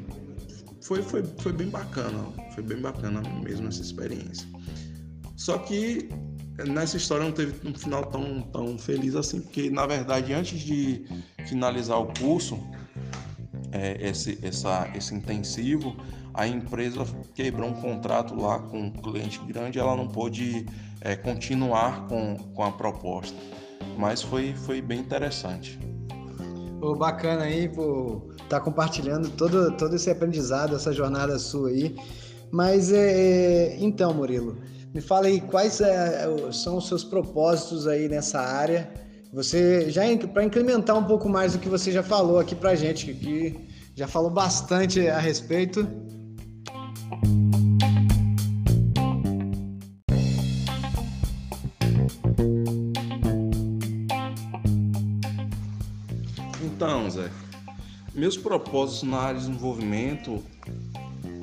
foi, 0.81 1.01
foi, 1.01 1.24
foi 1.39 1.53
bem 1.53 1.70
bacana, 1.70 2.25
foi 2.53 2.63
bem 2.63 2.81
bacana 2.81 3.22
mesmo 3.43 3.67
essa 3.67 3.81
experiência. 3.81 4.48
Só 5.38 5.58
que 5.58 6.10
nessa 6.67 6.98
história 6.98 7.24
não 7.24 7.31
teve 7.31 7.67
um 7.67 7.74
final 7.74 8.05
tão, 8.05 8.41
tão 8.41 8.77
feliz 8.77 9.15
assim, 9.15 9.41
porque 9.41 9.70
na 9.70 9.86
verdade 9.86 10.34
antes 10.34 10.60
de 10.60 11.05
finalizar 11.48 12.00
o 12.00 12.13
curso, 12.13 12.60
é, 13.72 13.98
esse, 14.10 14.38
essa, 14.42 14.90
esse 14.96 15.13
intensivo, 15.13 15.96
a 16.34 16.48
empresa 16.48 17.06
quebrou 17.34 17.70
um 17.70 17.74
contrato 17.74 18.36
lá 18.36 18.60
com 18.60 18.80
um 18.80 18.92
cliente 18.92 19.40
grande, 19.46 19.80
ela 19.80 19.96
não 19.96 20.08
pôde 20.08 20.66
é, 21.01 21.16
continuar 21.16 22.08
com, 22.08 22.38
com 22.54 22.63
a 22.63 22.72
proposta. 22.72 23.38
Mas 23.98 24.22
foi, 24.22 24.54
foi 24.54 24.82
bem 24.82 25.00
interessante. 25.00 25.80
Oh, 26.82 26.96
bacana 26.96 27.44
aí 27.44 27.70
por 27.70 28.30
estar 28.32 28.48
tá 28.48 28.60
compartilhando 28.60 29.30
todo, 29.30 29.72
todo 29.78 29.96
esse 29.96 30.10
aprendizado, 30.10 30.75
essa 30.75 30.92
jornada 30.92 31.38
sua 31.38 31.70
aí. 31.70 31.96
Mas 32.51 32.92
é, 32.92 33.75
é 33.75 33.78
então, 33.80 34.13
Murilo, 34.13 34.58
me 34.94 35.00
fala 35.00 35.28
aí 35.28 35.40
quais 35.40 35.80
é, 35.80 36.28
são 36.51 36.78
os 36.78 36.88
seus 36.88 37.04
propósitos 37.04 37.88
aí 37.88 38.10
nessa 38.10 38.42
área. 38.42 38.92
Você 39.33 39.89
já 39.89 40.03
para 40.27 40.43
incrementar 40.43 40.97
um 40.97 41.05
pouco 41.05 41.29
mais 41.29 41.53
do 41.53 41.59
que 41.59 41.69
você 41.69 41.89
já 41.89 42.03
falou 42.03 42.38
aqui 42.38 42.53
para 42.53 42.75
gente, 42.75 43.13
que 43.13 43.55
já 43.95 44.05
falou 44.05 44.29
bastante 44.29 45.07
a 45.07 45.19
respeito. 45.19 45.88
Então, 56.61 57.09
Zé, 57.09 57.29
meus 58.13 58.35
propósitos 58.35 59.03
na 59.03 59.17
área 59.17 59.39
de 59.39 59.47
desenvolvimento, 59.47 60.43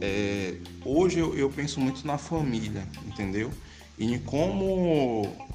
é, 0.02 0.56
hoje 0.84 1.20
eu, 1.20 1.34
eu 1.34 1.48
penso 1.48 1.80
muito 1.80 2.06
na 2.06 2.18
família, 2.18 2.86
entendeu? 3.06 3.50
E 3.98 4.12
em 4.12 4.18
como 4.18 5.48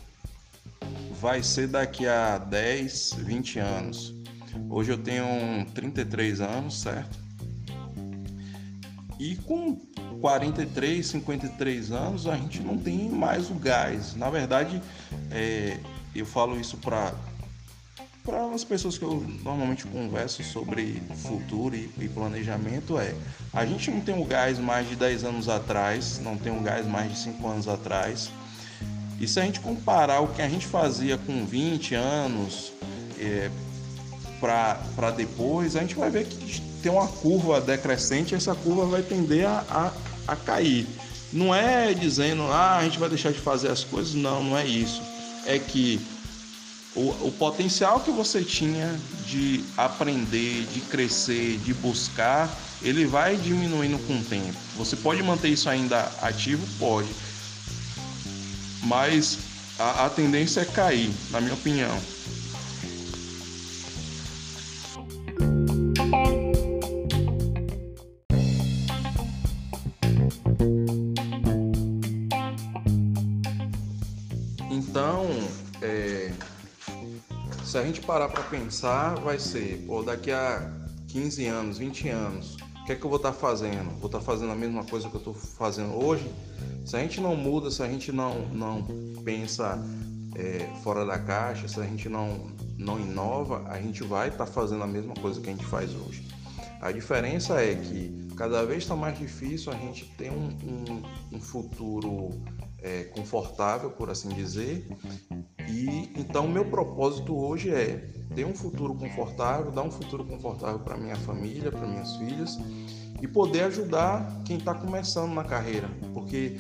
vai 1.23 1.41
ser 1.41 1.69
daqui 1.69 2.05
a 2.05 2.37
10, 2.37 3.13
20 3.19 3.57
anos. 3.57 4.13
Hoje 4.69 4.91
eu 4.91 4.97
tenho 4.97 5.65
33 5.73 6.41
anos, 6.41 6.81
certo? 6.81 7.17
E 9.17 9.37
com 9.37 9.77
43, 10.19 11.05
53 11.05 11.91
anos, 11.93 12.27
a 12.27 12.35
gente 12.35 12.61
não 12.61 12.77
tem 12.77 13.07
mais 13.07 13.49
o 13.49 13.53
gás. 13.53 14.17
Na 14.17 14.29
verdade, 14.29 14.81
é, 15.31 15.79
eu 16.13 16.25
falo 16.25 16.59
isso 16.59 16.75
para 16.75 17.13
as 18.53 18.65
pessoas 18.65 18.97
que 18.97 19.05
eu 19.05 19.25
normalmente 19.45 19.87
converso 19.87 20.43
sobre 20.43 21.01
futuro 21.21 21.73
e, 21.73 21.89
e, 21.99 22.09
planejamento 22.09 22.99
é 22.99 23.15
a 23.53 23.65
gente 23.65 23.89
não 23.89 24.01
tem 24.01 24.21
o 24.21 24.25
gás 24.25 24.59
mais 24.59 24.89
de 24.89 24.97
10 24.97 25.23
anos 25.23 25.47
atrás, 25.47 26.19
não 26.19 26.37
tem 26.37 26.51
o 26.51 26.61
gás 26.61 26.85
mais 26.85 27.13
de 27.13 27.17
5 27.19 27.47
anos 27.47 27.67
atrás. 27.69 28.29
E 29.23 29.27
se 29.27 29.39
a 29.39 29.43
gente 29.43 29.61
comparar 29.61 30.19
o 30.19 30.27
que 30.27 30.41
a 30.41 30.49
gente 30.49 30.65
fazia 30.67 31.17
com 31.17 31.45
20 31.45 31.95
anos 31.95 32.73
é, 33.17 33.49
para 34.41 35.11
depois, 35.15 35.77
a 35.77 35.79
gente 35.79 35.95
vai 35.95 36.09
ver 36.09 36.25
que 36.25 36.61
tem 36.81 36.91
uma 36.91 37.07
curva 37.07 37.61
decrescente 37.61 38.33
e 38.33 38.35
essa 38.35 38.53
curva 38.53 38.85
vai 38.85 39.01
tender 39.01 39.47
a, 39.47 39.63
a, 40.27 40.33
a 40.33 40.35
cair. 40.35 40.85
Não 41.31 41.55
é 41.55 41.93
dizendo, 41.93 42.43
ah, 42.51 42.79
a 42.79 42.83
gente 42.83 42.99
vai 42.99 43.07
deixar 43.07 43.31
de 43.31 43.39
fazer 43.39 43.69
as 43.69 43.81
coisas, 43.81 44.13
não, 44.13 44.43
não 44.43 44.57
é 44.57 44.65
isso. 44.67 45.01
É 45.45 45.57
que 45.57 46.01
o, 46.93 47.27
o 47.27 47.33
potencial 47.39 48.01
que 48.01 48.11
você 48.11 48.43
tinha 48.43 48.93
de 49.25 49.63
aprender, 49.77 50.65
de 50.73 50.81
crescer, 50.81 51.59
de 51.59 51.73
buscar, 51.73 52.53
ele 52.81 53.05
vai 53.05 53.37
diminuindo 53.37 53.97
com 54.05 54.17
o 54.17 54.23
tempo. 54.23 54.59
Você 54.75 54.97
pode 54.97 55.23
manter 55.23 55.47
isso 55.47 55.69
ainda 55.69 56.11
ativo? 56.21 56.67
Pode 56.77 57.07
mas 58.83 59.39
a, 59.79 60.05
a 60.05 60.09
tendência 60.09 60.61
é 60.61 60.65
cair, 60.65 61.11
na 61.31 61.41
minha 61.41 61.53
opinião. 61.53 61.97
Então, 74.69 75.27
é, 75.81 76.31
se 77.63 77.77
a 77.77 77.83
gente 77.83 78.01
parar 78.01 78.29
para 78.29 78.43
pensar, 78.43 79.15
vai 79.15 79.39
ser, 79.39 79.83
pô, 79.87 80.03
daqui 80.03 80.31
a 80.31 80.71
15 81.07 81.45
anos, 81.47 81.77
20 81.77 82.09
anos, 82.09 82.57
o 82.83 82.85
que 82.85 82.91
é 82.91 82.95
que 82.97 83.05
eu 83.05 83.09
vou 83.09 83.15
estar 83.15 83.31
tá 83.31 83.37
fazendo? 83.37 83.91
Vou 83.91 84.07
estar 84.07 84.19
tá 84.19 84.25
fazendo 84.25 84.51
a 84.51 84.55
mesma 84.55 84.83
coisa 84.83 85.07
que 85.07 85.15
eu 85.15 85.19
estou 85.19 85.33
fazendo 85.33 86.03
hoje? 86.03 86.29
Se 86.85 86.97
a 86.97 86.99
gente 86.99 87.21
não 87.21 87.33
muda, 87.33 87.71
se 87.71 87.81
a 87.81 87.87
gente 87.87 88.11
não, 88.11 88.45
não 88.49 88.83
pensa 89.23 89.81
é, 90.35 90.69
fora 90.83 91.05
da 91.05 91.17
caixa, 91.17 91.65
se 91.65 91.79
a 91.79 91.83
gente 91.83 92.09
não, 92.09 92.51
não 92.77 92.99
inova, 92.99 93.63
a 93.69 93.79
gente 93.79 94.03
vai 94.03 94.27
estar 94.27 94.45
tá 94.45 94.51
fazendo 94.51 94.83
a 94.83 94.87
mesma 94.87 95.13
coisa 95.13 95.39
que 95.39 95.49
a 95.49 95.53
gente 95.53 95.65
faz 95.65 95.95
hoje. 95.95 96.27
A 96.81 96.91
diferença 96.91 97.61
é 97.61 97.73
que 97.73 98.27
cada 98.35 98.65
vez 98.65 98.83
está 98.83 98.97
mais 98.97 99.17
difícil 99.17 99.71
a 99.71 99.75
gente 99.77 100.03
ter 100.17 100.29
um, 100.29 100.49
um, 100.49 101.37
um 101.37 101.39
futuro 101.39 102.31
é, 102.79 103.05
confortável, 103.05 103.91
por 103.91 104.09
assim 104.09 104.27
dizer. 104.27 104.85
E 105.69 106.11
então 106.17 106.49
meu 106.49 106.65
propósito 106.65 107.33
hoje 107.33 107.73
é 107.73 108.09
ter 108.35 108.45
um 108.45 108.55
futuro 108.55 108.93
confortável, 108.95 109.71
dar 109.71 109.83
um 109.83 109.91
futuro 109.91 110.23
confortável 110.25 110.79
para 110.79 110.97
minha 110.97 111.15
família, 111.15 111.71
para 111.71 111.85
minhas 111.87 112.15
filhas 112.17 112.57
e 113.21 113.27
poder 113.27 113.63
ajudar 113.65 114.41
quem 114.45 114.57
está 114.57 114.73
começando 114.73 115.33
na 115.33 115.43
carreira, 115.43 115.89
porque 116.13 116.57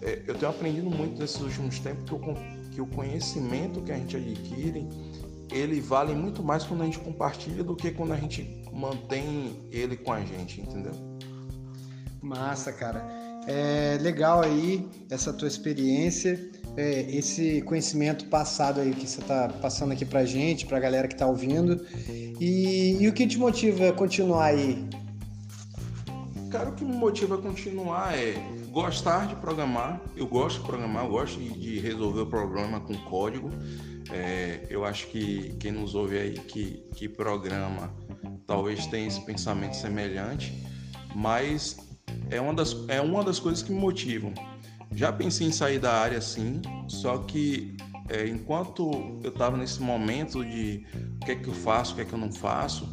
é, 0.00 0.22
eu 0.26 0.34
tenho 0.34 0.50
aprendido 0.50 0.90
muito 0.90 1.18
nesses 1.18 1.40
últimos 1.40 1.78
tempos 1.78 2.04
que 2.04 2.14
o, 2.14 2.20
que 2.70 2.80
o 2.80 2.86
conhecimento 2.86 3.80
que 3.80 3.90
a 3.90 3.96
gente 3.96 4.16
adquire 4.16 4.86
ele 5.50 5.80
vale 5.80 6.14
muito 6.14 6.42
mais 6.42 6.64
quando 6.64 6.82
a 6.82 6.84
gente 6.84 6.98
compartilha 6.98 7.62
do 7.62 7.76
que 7.76 7.90
quando 7.90 8.12
a 8.12 8.16
gente 8.16 8.62
mantém 8.72 9.68
ele 9.70 9.96
com 9.96 10.12
a 10.12 10.20
gente, 10.20 10.60
entendeu? 10.60 10.92
Massa, 12.20 12.72
cara. 12.72 13.04
É 13.46 13.98
legal 14.00 14.42
aí 14.42 14.88
essa 15.10 15.32
tua 15.32 15.46
experiência, 15.46 16.50
é, 16.76 17.00
esse 17.08 17.62
conhecimento 17.62 18.26
passado 18.26 18.80
aí 18.80 18.92
que 18.92 19.06
você 19.06 19.20
está 19.20 19.48
passando 19.48 19.92
aqui 19.92 20.04
pra 20.04 20.24
gente, 20.24 20.66
pra 20.66 20.80
galera 20.80 21.06
que 21.06 21.16
tá 21.16 21.26
ouvindo. 21.26 21.84
E, 22.40 22.96
e 23.00 23.08
o 23.08 23.12
que 23.12 23.26
te 23.26 23.38
motiva 23.38 23.90
a 23.90 23.92
continuar 23.92 24.46
aí? 24.46 24.88
Cara, 26.50 26.70
o 26.70 26.74
que 26.74 26.84
me 26.84 26.96
motiva 26.96 27.36
a 27.36 27.38
continuar 27.38 28.16
é 28.16 28.34
gostar 28.70 29.26
de 29.26 29.36
programar. 29.36 30.00
Eu 30.16 30.26
gosto 30.26 30.60
de 30.60 30.66
programar, 30.66 31.04
eu 31.04 31.10
gosto 31.10 31.40
de 31.40 31.78
resolver 31.80 32.22
o 32.22 32.26
problema 32.26 32.80
com 32.80 32.94
código. 32.94 33.50
É, 34.12 34.66
eu 34.68 34.84
acho 34.84 35.06
que 35.08 35.54
quem 35.58 35.72
nos 35.72 35.94
ouve 35.94 36.18
aí 36.18 36.34
que, 36.34 36.84
que 36.94 37.08
programa 37.08 37.92
talvez 38.46 38.86
tenha 38.86 39.06
esse 39.06 39.20
pensamento 39.24 39.74
semelhante, 39.74 40.52
mas 41.14 41.76
é 42.30 42.40
uma 42.40 42.52
das, 42.52 42.76
é 42.88 43.00
uma 43.00 43.24
das 43.24 43.38
coisas 43.38 43.62
que 43.62 43.72
me 43.72 43.80
motivam. 43.80 44.32
Já 44.94 45.12
pensei 45.12 45.46
em 45.48 45.52
sair 45.52 45.78
da 45.78 45.92
área 45.92 46.20
sim, 46.20 46.62
só 46.88 47.18
que 47.18 47.76
é, 48.08 48.28
enquanto 48.28 48.90
eu 49.22 49.30
estava 49.30 49.56
nesse 49.56 49.80
momento 49.82 50.44
de 50.44 50.86
o 51.16 51.24
que 51.24 51.32
é 51.32 51.36
que 51.36 51.48
eu 51.48 51.54
faço, 51.54 51.92
o 51.92 51.96
que 51.96 52.02
é 52.02 52.04
que 52.04 52.12
eu 52.12 52.18
não 52.18 52.32
faço, 52.32 52.88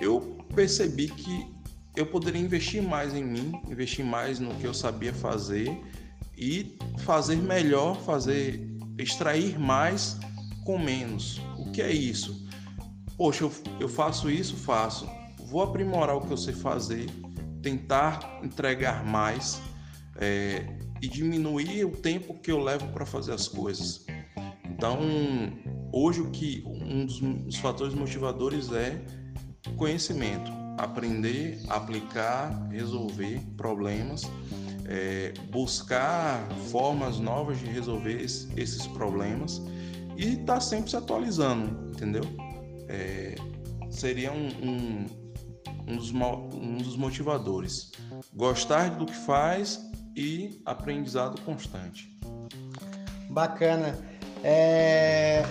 eu 0.00 0.38
percebi 0.54 1.08
que 1.08 1.46
eu 1.94 2.06
poderia 2.06 2.40
investir 2.40 2.82
mais 2.82 3.14
em 3.14 3.24
mim, 3.24 3.52
investir 3.68 4.04
mais 4.04 4.38
no 4.38 4.54
que 4.54 4.66
eu 4.66 4.74
sabia 4.74 5.12
fazer 5.12 5.80
e 6.36 6.76
fazer 6.98 7.36
melhor, 7.36 8.00
fazer 8.02 8.68
extrair 8.98 9.58
mais 9.58 10.18
com 10.64 10.78
menos. 10.78 11.40
O 11.56 11.70
que 11.70 11.82
é 11.82 11.92
isso? 11.92 12.46
Poxa, 13.16 13.44
eu, 13.44 13.52
eu 13.80 13.88
faço 13.88 14.30
isso, 14.30 14.56
faço. 14.56 15.08
Vou 15.46 15.62
aprimorar 15.62 16.16
o 16.16 16.20
que 16.20 16.32
eu 16.32 16.36
sei 16.36 16.54
fazer, 16.54 17.06
tentar 17.62 18.40
entregar 18.42 19.04
mais 19.04 19.60
é, 20.16 20.64
e 21.00 21.08
diminuir 21.08 21.84
o 21.84 21.90
tempo 21.90 22.34
que 22.34 22.50
eu 22.50 22.58
levo 22.58 22.88
para 22.88 23.06
fazer 23.06 23.32
as 23.32 23.48
coisas. 23.48 24.06
Então, 24.64 24.98
hoje 25.92 26.20
o 26.20 26.30
que 26.30 26.62
um 26.66 27.04
dos, 27.06 27.56
fatores 27.56 27.94
motivadores 27.94 28.72
é 28.72 29.00
conhecimento, 29.76 30.50
aprender, 30.78 31.60
aplicar, 31.68 32.68
resolver 32.70 33.40
problemas, 33.56 34.22
é, 34.86 35.34
buscar 35.50 36.48
formas 36.70 37.18
novas 37.18 37.58
de 37.58 37.66
resolver 37.66 38.22
esses 38.22 38.86
problemas 38.88 39.60
e 40.16 40.36
tá 40.36 40.60
sempre 40.60 40.90
se 40.90 40.96
atualizando, 40.96 41.90
entendeu? 41.90 42.24
É, 42.88 43.34
seria 43.90 44.32
um, 44.32 44.48
um, 44.62 45.06
um, 45.88 45.96
dos, 45.96 46.10
um 46.12 46.76
dos 46.78 46.96
motivadores. 46.96 47.92
Gostar 48.34 48.90
do 48.96 49.06
que 49.06 49.14
faz 49.14 49.80
e 50.18 50.60
aprendizado 50.66 51.40
constante. 51.42 52.12
Bacana. 53.30 53.96
É... 54.42 55.44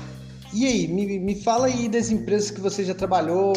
E 0.53 0.65
aí, 0.65 0.87
me, 0.87 1.19
me 1.19 1.41
fala 1.41 1.67
aí 1.67 1.87
das 1.87 2.09
empresas 2.09 2.51
que 2.51 2.59
você 2.59 2.83
já 2.83 2.93
trabalhou, 2.93 3.53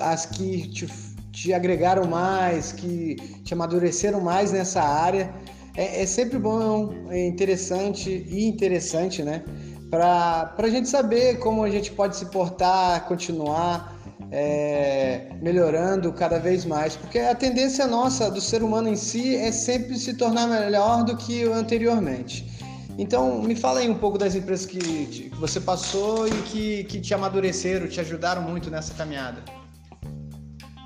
as 0.00 0.26
que 0.26 0.68
te, 0.68 0.86
te 1.32 1.52
agregaram 1.52 2.06
mais, 2.06 2.72
que 2.72 3.16
te 3.44 3.54
amadureceram 3.54 4.20
mais 4.20 4.52
nessa 4.52 4.82
área. 4.82 5.32
É, 5.74 6.02
é 6.02 6.06
sempre 6.06 6.38
bom, 6.38 6.92
é 7.10 7.26
interessante 7.26 8.24
e 8.28 8.46
interessante, 8.46 9.22
né? 9.22 9.44
para 9.90 10.52
a 10.58 10.68
gente 10.68 10.88
saber 10.88 11.38
como 11.38 11.62
a 11.62 11.70
gente 11.70 11.92
pode 11.92 12.16
se 12.16 12.26
portar, 12.26 13.06
continuar 13.06 13.95
é, 14.30 15.28
melhorando 15.40 16.12
cada 16.12 16.38
vez 16.38 16.64
mais, 16.64 16.96
porque 16.96 17.18
a 17.18 17.34
tendência 17.34 17.86
nossa 17.86 18.30
do 18.30 18.40
ser 18.40 18.62
humano 18.62 18.88
em 18.88 18.96
si 18.96 19.36
é 19.36 19.52
sempre 19.52 19.96
se 19.98 20.14
tornar 20.14 20.46
melhor 20.46 21.04
do 21.04 21.16
que 21.16 21.44
anteriormente. 21.44 22.56
Então, 22.98 23.42
me 23.42 23.54
fala 23.54 23.80
aí 23.80 23.90
um 23.90 23.94
pouco 23.94 24.16
das 24.16 24.34
empresas 24.34 24.64
que, 24.64 24.78
que 24.78 25.28
você 25.36 25.60
passou 25.60 26.26
e 26.26 26.42
que, 26.42 26.84
que 26.84 27.00
te 27.00 27.12
amadureceram, 27.12 27.86
te 27.86 28.00
ajudaram 28.00 28.40
muito 28.42 28.70
nessa 28.70 28.94
caminhada. 28.94 29.42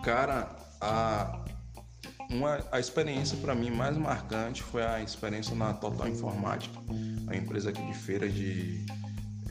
Cara, 0.02 0.48
a, 0.80 1.40
uma, 2.30 2.58
a 2.72 2.80
experiência 2.80 3.38
para 3.38 3.54
mim 3.54 3.70
mais 3.70 3.96
marcante 3.96 4.62
foi 4.62 4.82
a 4.82 5.00
experiência 5.00 5.54
na 5.54 5.72
Total 5.72 6.08
Informática, 6.08 6.76
a 7.28 7.36
empresa 7.36 7.70
aqui 7.70 7.82
de 7.86 7.94
feira 7.94 8.28
de 8.28 8.84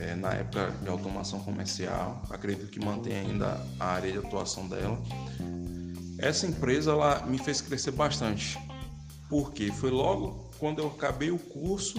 é, 0.00 0.14
na 0.14 0.32
época 0.32 0.72
de 0.82 0.88
automação 0.88 1.40
comercial. 1.40 2.22
Acredito 2.30 2.68
que 2.68 2.82
mantém 2.84 3.14
ainda 3.14 3.64
a 3.78 3.86
área 3.86 4.10
de 4.10 4.18
atuação 4.18 4.66
dela. 4.66 4.98
Essa 6.18 6.46
empresa 6.46 6.90
ela 6.90 7.26
me 7.26 7.38
fez 7.38 7.60
crescer 7.60 7.92
bastante, 7.92 8.58
porque 9.28 9.70
foi 9.70 9.90
logo 9.90 10.50
quando 10.58 10.80
eu 10.80 10.88
acabei 10.88 11.30
o 11.30 11.38
curso, 11.38 11.98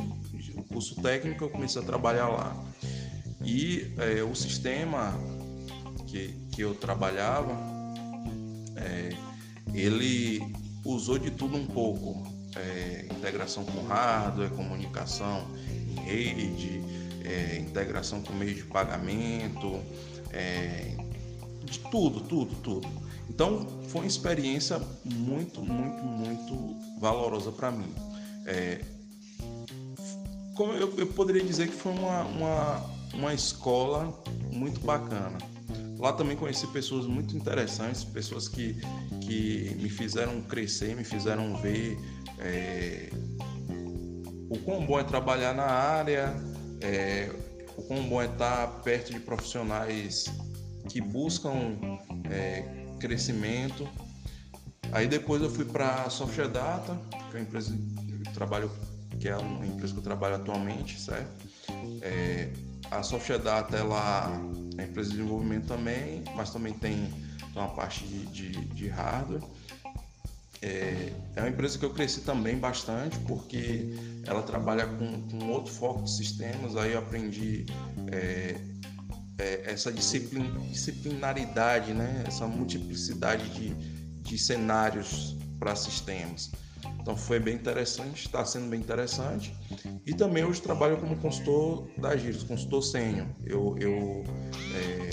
o 0.56 0.64
curso 0.64 1.02
técnico, 1.02 1.46
eu 1.46 1.50
comecei 1.50 1.82
a 1.82 1.86
trabalhar 1.86 2.28
lá. 2.28 2.56
E 3.44 3.96
é, 3.98 4.22
o 4.22 4.36
sistema 4.36 5.20
que, 6.08 6.34
que 6.52 6.62
eu 6.62 6.76
trabalhava, 6.76 7.58
é, 8.76 9.10
ele 9.74 10.54
usou 10.86 11.18
de 11.18 11.32
tudo 11.32 11.58
um 11.58 11.66
pouco. 11.66 12.30
É, 12.54 13.08
integração 13.10 13.64
com 13.64 13.82
hardware, 13.88 14.50
comunicação 14.50 15.48
em 15.70 15.96
rede, 16.02 16.82
é, 17.32 17.58
integração 17.58 18.22
com 18.22 18.34
meio 18.34 18.56
de 18.56 18.64
pagamento, 18.64 19.80
é, 20.32 20.96
de 21.64 21.80
tudo, 21.80 22.22
tudo, 22.22 22.56
tudo. 22.56 22.88
Então 23.30 23.66
foi 23.88 24.02
uma 24.02 24.08
experiência 24.08 24.80
muito, 25.06 25.62
muito, 25.62 26.04
muito 26.04 27.00
valorosa 27.00 27.52
para 27.52 27.72
mim. 27.72 27.94
É, 28.46 28.82
como 30.56 30.74
eu, 30.74 30.94
eu, 30.98 31.08
poderia 31.08 31.44
dizer 31.44 31.68
que 31.68 31.76
foi 31.76 31.94
uma, 31.94 32.24
uma, 32.24 32.86
uma 33.14 33.34
escola 33.34 34.22
muito 34.52 34.80
bacana. 34.82 35.38
Lá 35.98 36.12
também 36.12 36.36
conheci 36.36 36.68
pessoas 36.68 37.06
muito 37.06 37.38
interessantes, 37.38 38.04
pessoas 38.04 38.48
que, 38.48 38.76
que 39.22 39.78
me 39.80 39.90
fizeram 39.90 40.42
crescer, 40.42 40.96
me 40.96 41.04
fizeram 41.04 41.56
ver 41.62 41.98
é, 42.40 43.10
o 44.50 44.58
quão 44.66 44.86
bom 44.86 45.00
é 45.00 45.04
trabalhar 45.04 45.54
na 45.54 45.64
área, 45.66 46.36
é, 46.82 47.32
o 47.78 47.82
quão 47.84 48.04
bom 48.08 48.22
é 48.22 48.26
estar 48.26 48.68
perto 48.84 49.14
de 49.14 49.20
profissionais 49.20 50.26
que 50.90 51.02
buscam 51.02 51.78
é, 52.30 52.64
crescimento. 53.00 53.88
Aí 54.92 55.08
depois 55.08 55.42
eu 55.42 55.50
fui 55.50 55.66
para 55.66 56.04
a 56.04 56.10
Software 56.10 56.50
Data, 56.50 57.00
que 57.30 57.38
é 57.38 57.40
uma 57.40 57.42
empresa 57.42 57.78
que 58.26 58.34
trabalho, 58.34 58.72
que 59.20 59.30
é 59.30 59.38
uma 59.38 59.66
empresa 59.66 59.94
que 59.94 60.00
eu 60.00 60.04
trabalho 60.04 60.36
atualmente, 60.36 61.00
certo? 61.00 61.32
É, 62.02 62.52
a 62.90 63.02
Software 63.04 63.40
Data 63.40 63.78
ela 63.78 64.32
é 64.78 64.84
empresa 64.84 65.12
de 65.12 65.18
desenvolvimento 65.18 65.68
também, 65.68 66.24
mas 66.36 66.52
também 66.52 66.74
tem, 66.74 67.10
tem 67.54 67.62
uma 67.62 67.70
parte 67.70 68.06
de, 68.06 68.26
de, 68.28 68.52
de 68.52 68.88
hardware. 68.90 69.42
É, 70.62 71.12
é, 71.36 71.42
uma 71.42 71.50
empresa 71.50 71.78
que 71.80 71.86
eu 71.86 71.92
cresci 71.92 72.22
também 72.22 72.58
bastante, 72.58 73.18
porque 73.20 73.96
ela 74.26 74.44
trabalha 74.44 74.86
com, 74.86 75.22
com 75.30 75.50
outro 75.50 75.74
foco 75.74 76.04
de 76.04 76.12
sistemas, 76.16 76.76
aí 76.76 76.94
eu 76.94 77.00
aprendi 77.00 77.66
é, 78.12 78.56
é, 79.40 79.72
essa 79.72 79.92
disciplin, 79.92 80.52
disciplinaridade, 80.70 81.94
né? 81.94 82.24
essa 82.28 82.46
multiplicidade 82.46 83.50
de, 83.50 83.74
de 84.22 84.38
cenários 84.38 85.36
para 85.60 85.76
sistemas. 85.76 86.52
Então 87.02 87.18
foi 87.18 87.40
bem 87.40 87.56
interessante, 87.56 88.26
está 88.28 88.46
sendo 88.46 88.70
bem 88.70 88.80
interessante. 88.80 89.56
E 90.06 90.14
também 90.14 90.44
hoje 90.44 90.62
trabalho 90.62 90.98
como 90.98 91.16
consultor 91.18 91.90
da 91.98 92.16
Giros, 92.16 92.44
consultor 92.44 92.84
sênior. 92.84 93.28
Eu, 93.44 93.76
eu 93.80 94.24
é, 94.76 95.10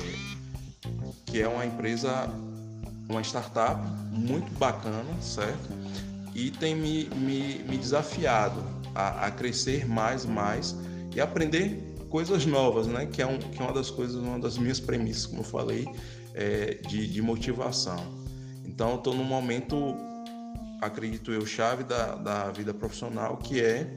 que 1.27 1.41
é 1.41 1.49
uma 1.49 1.65
empresa, 1.65 2.29
uma 3.09 3.23
startup 3.23 3.81
muito 4.11 4.53
bacana, 4.59 5.05
certo? 5.21 5.69
E 6.35 6.51
tem 6.51 6.75
me, 6.75 7.09
me, 7.17 7.59
me 7.65 7.79
desafiado 7.79 8.63
a, 8.95 9.27
a 9.27 9.31
crescer 9.31 9.89
mais, 9.89 10.25
mais 10.25 10.77
e 11.15 11.21
aprender 11.21 11.97
coisas 12.09 12.45
novas, 12.47 12.87
né? 12.87 13.07
Que 13.07 13.23
é, 13.23 13.27
um, 13.27 13.39
que 13.39 13.61
é 13.61 13.65
uma 13.65 13.73
das 13.73 13.91
coisas, 13.91 14.17
uma 14.17 14.39
das 14.39 14.59
minhas 14.59 14.79
premissas, 14.79 15.27
como 15.27 15.41
eu 15.41 15.45
falei, 15.45 15.89
é, 16.35 16.75
de, 16.75 17.07
de 17.07 17.23
motivação. 17.23 18.03
Então, 18.65 18.97
estou 18.97 19.15
num 19.15 19.25
momento, 19.25 19.97
acredito 20.81 21.33
eu, 21.33 21.45
chave 21.47 21.85
da, 21.85 22.15
da 22.15 22.51
vida 22.51 22.75
profissional, 22.75 23.37
que 23.39 23.61
é 23.61 23.97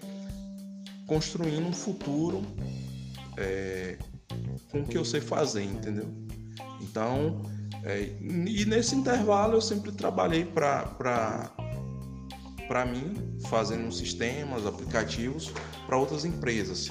construindo 1.06 1.68
um 1.68 1.74
futuro 1.74 2.42
é, 3.38 3.98
com 4.72 4.82
o 4.82 4.86
que 4.86 4.98
eu 4.98 5.04
sei 5.04 5.20
fazer, 5.20 5.64
entendeu? 5.64 6.08
Então, 6.80 7.42
é, 7.84 8.10
e 8.22 8.66
nesse 8.66 8.96
intervalo 8.96 9.54
eu 9.56 9.62
sempre 9.62 9.92
trabalhei 9.92 10.46
para 10.46 11.52
mim, 12.86 13.38
fazendo 13.48 13.92
sistemas, 13.92 14.66
aplicativos 14.66 15.52
para 15.86 15.98
outras 15.98 16.26
empresas. 16.26 16.90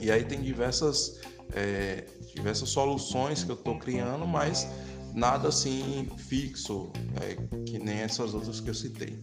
E 0.00 0.10
aí 0.10 0.24
tem 0.24 0.40
diversas, 0.40 1.20
é, 1.54 2.04
diversas 2.34 2.68
soluções 2.68 3.42
que 3.42 3.50
eu 3.50 3.56
estou 3.56 3.78
criando, 3.78 4.26
mas 4.26 4.68
nada 5.14 5.48
assim 5.48 6.08
fixo, 6.16 6.92
é, 7.20 7.34
que 7.64 7.78
nem 7.78 8.00
essas 8.00 8.34
outras 8.34 8.60
que 8.60 8.68
eu 8.68 8.74
citei. 8.74 9.18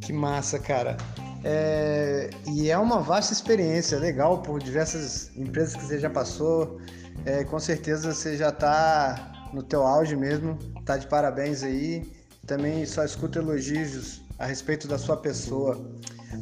Que 0.00 0.12
massa, 0.12 0.58
cara. 0.58 0.96
É, 1.42 2.30
e 2.46 2.70
é 2.70 2.76
uma 2.76 3.00
vasta 3.00 3.32
experiência, 3.32 3.98
legal, 3.98 4.42
por 4.42 4.62
diversas 4.62 5.30
empresas 5.36 5.74
que 5.74 5.84
você 5.84 5.98
já 6.00 6.10
passou. 6.10 6.80
É, 7.24 7.44
com 7.44 7.58
certeza 7.58 8.12
você 8.12 8.36
já 8.36 8.48
está 8.48 9.33
no 9.54 9.62
teu 9.62 9.86
auge 9.86 10.16
mesmo, 10.16 10.58
tá 10.84 10.96
de 10.96 11.06
parabéns 11.06 11.62
aí. 11.62 12.02
Também 12.46 12.84
só 12.84 13.04
escuto 13.04 13.38
elogios 13.38 14.20
a 14.38 14.46
respeito 14.46 14.86
da 14.86 14.98
sua 14.98 15.16
pessoa. 15.16 15.90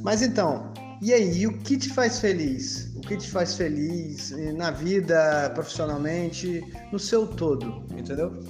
Mas 0.02 0.22
então, 0.22 0.72
e 1.00 1.12
aí, 1.12 1.46
o 1.48 1.58
que 1.58 1.76
te 1.76 1.90
faz 1.90 2.20
feliz? 2.20 2.92
O 2.96 3.00
que 3.00 3.16
te 3.16 3.28
faz 3.28 3.54
feliz 3.54 4.30
na 4.54 4.70
vida, 4.70 5.50
profissionalmente, 5.54 6.64
no 6.92 6.98
seu 6.98 7.26
todo, 7.26 7.84
entendeu? 7.96 8.40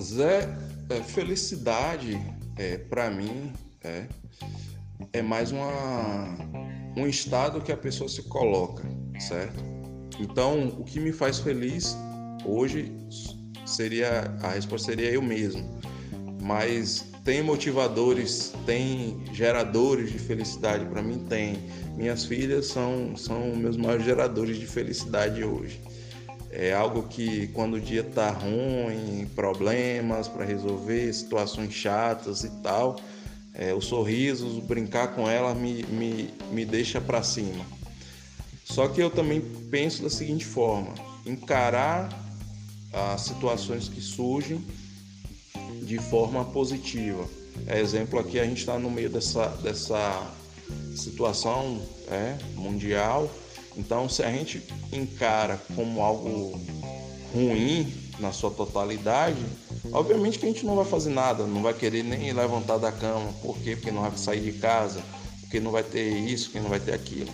Zé, 0.00 0.48
é, 0.88 1.02
felicidade 1.02 2.18
é, 2.56 2.78
para 2.78 3.10
mim 3.10 3.52
é, 3.84 4.06
é 5.12 5.20
mais 5.20 5.52
uma, 5.52 6.38
um 6.96 7.06
estado 7.06 7.60
que 7.60 7.72
a 7.72 7.76
pessoa 7.76 8.08
se 8.08 8.22
coloca, 8.22 8.84
certo? 9.20 9.62
Então, 10.18 10.68
o 10.78 10.84
que 10.84 10.98
me 10.98 11.12
faz 11.12 11.38
feliz 11.38 11.94
hoje 12.46 12.92
seria 13.64 14.34
a 14.42 14.50
resposta 14.50 14.92
seria 14.92 15.10
eu 15.10 15.20
mesmo, 15.20 15.80
mas 16.40 17.04
tem 17.24 17.42
motivadores, 17.42 18.52
tem 18.64 19.20
geradores 19.32 20.12
de 20.12 20.18
felicidade 20.18 20.84
para 20.86 21.02
mim 21.02 21.26
tem. 21.28 21.58
Minhas 21.96 22.24
filhas 22.24 22.66
são 22.66 23.16
são 23.16 23.56
meus 23.56 23.76
maiores 23.76 24.04
geradores 24.04 24.58
de 24.58 24.66
felicidade 24.66 25.42
hoje. 25.42 25.80
É 26.50 26.72
algo 26.72 27.02
que 27.02 27.48
quando 27.48 27.74
o 27.74 27.80
dia 27.80 28.02
tá 28.02 28.30
ruim, 28.30 29.28
problemas 29.34 30.28
para 30.28 30.44
resolver, 30.44 31.12
situações 31.12 31.74
chatas 31.74 32.44
e 32.44 32.50
tal, 32.62 32.96
é, 33.52 33.74
os 33.74 33.86
sorrisos, 33.86 34.58
brincar 34.64 35.08
com 35.08 35.28
ela 35.28 35.54
me, 35.54 35.82
me, 35.84 36.30
me 36.52 36.64
deixa 36.64 37.00
para 37.00 37.22
cima. 37.22 37.64
Só 38.64 38.88
que 38.88 39.00
eu 39.00 39.10
também 39.10 39.40
penso 39.70 40.02
da 40.02 40.10
seguinte 40.10 40.44
forma: 40.44 40.94
encarar 41.24 42.25
as 42.92 43.22
situações 43.22 43.88
que 43.88 44.00
surgem 44.00 44.64
de 45.82 45.98
forma 45.98 46.44
positiva. 46.44 47.26
É 47.66 47.80
exemplo 47.80 48.18
aqui, 48.18 48.38
a 48.38 48.44
gente 48.44 48.58
está 48.58 48.78
no 48.78 48.90
meio 48.90 49.08
dessa, 49.08 49.48
dessa 49.62 50.30
situação 50.94 51.80
é, 52.08 52.36
mundial, 52.54 53.30
então 53.76 54.08
se 54.08 54.22
a 54.22 54.30
gente 54.30 54.62
encara 54.92 55.60
como 55.74 56.02
algo 56.02 56.60
ruim 57.32 57.92
na 58.18 58.32
sua 58.32 58.50
totalidade, 58.50 59.44
obviamente 59.92 60.38
que 60.38 60.46
a 60.46 60.48
gente 60.48 60.64
não 60.64 60.76
vai 60.76 60.84
fazer 60.84 61.10
nada, 61.10 61.46
não 61.46 61.62
vai 61.62 61.74
querer 61.74 62.02
nem 62.02 62.32
levantar 62.32 62.78
da 62.78 62.90
cama, 62.90 63.32
por 63.42 63.58
quê? 63.58 63.76
Porque 63.76 63.90
não 63.90 64.02
vai 64.02 64.16
sair 64.16 64.40
de 64.40 64.58
casa, 64.58 65.02
porque 65.40 65.60
não 65.60 65.70
vai 65.70 65.82
ter 65.82 66.08
isso, 66.08 66.46
porque 66.46 66.60
não 66.60 66.70
vai 66.70 66.80
ter 66.80 66.94
aquilo. 66.94 67.30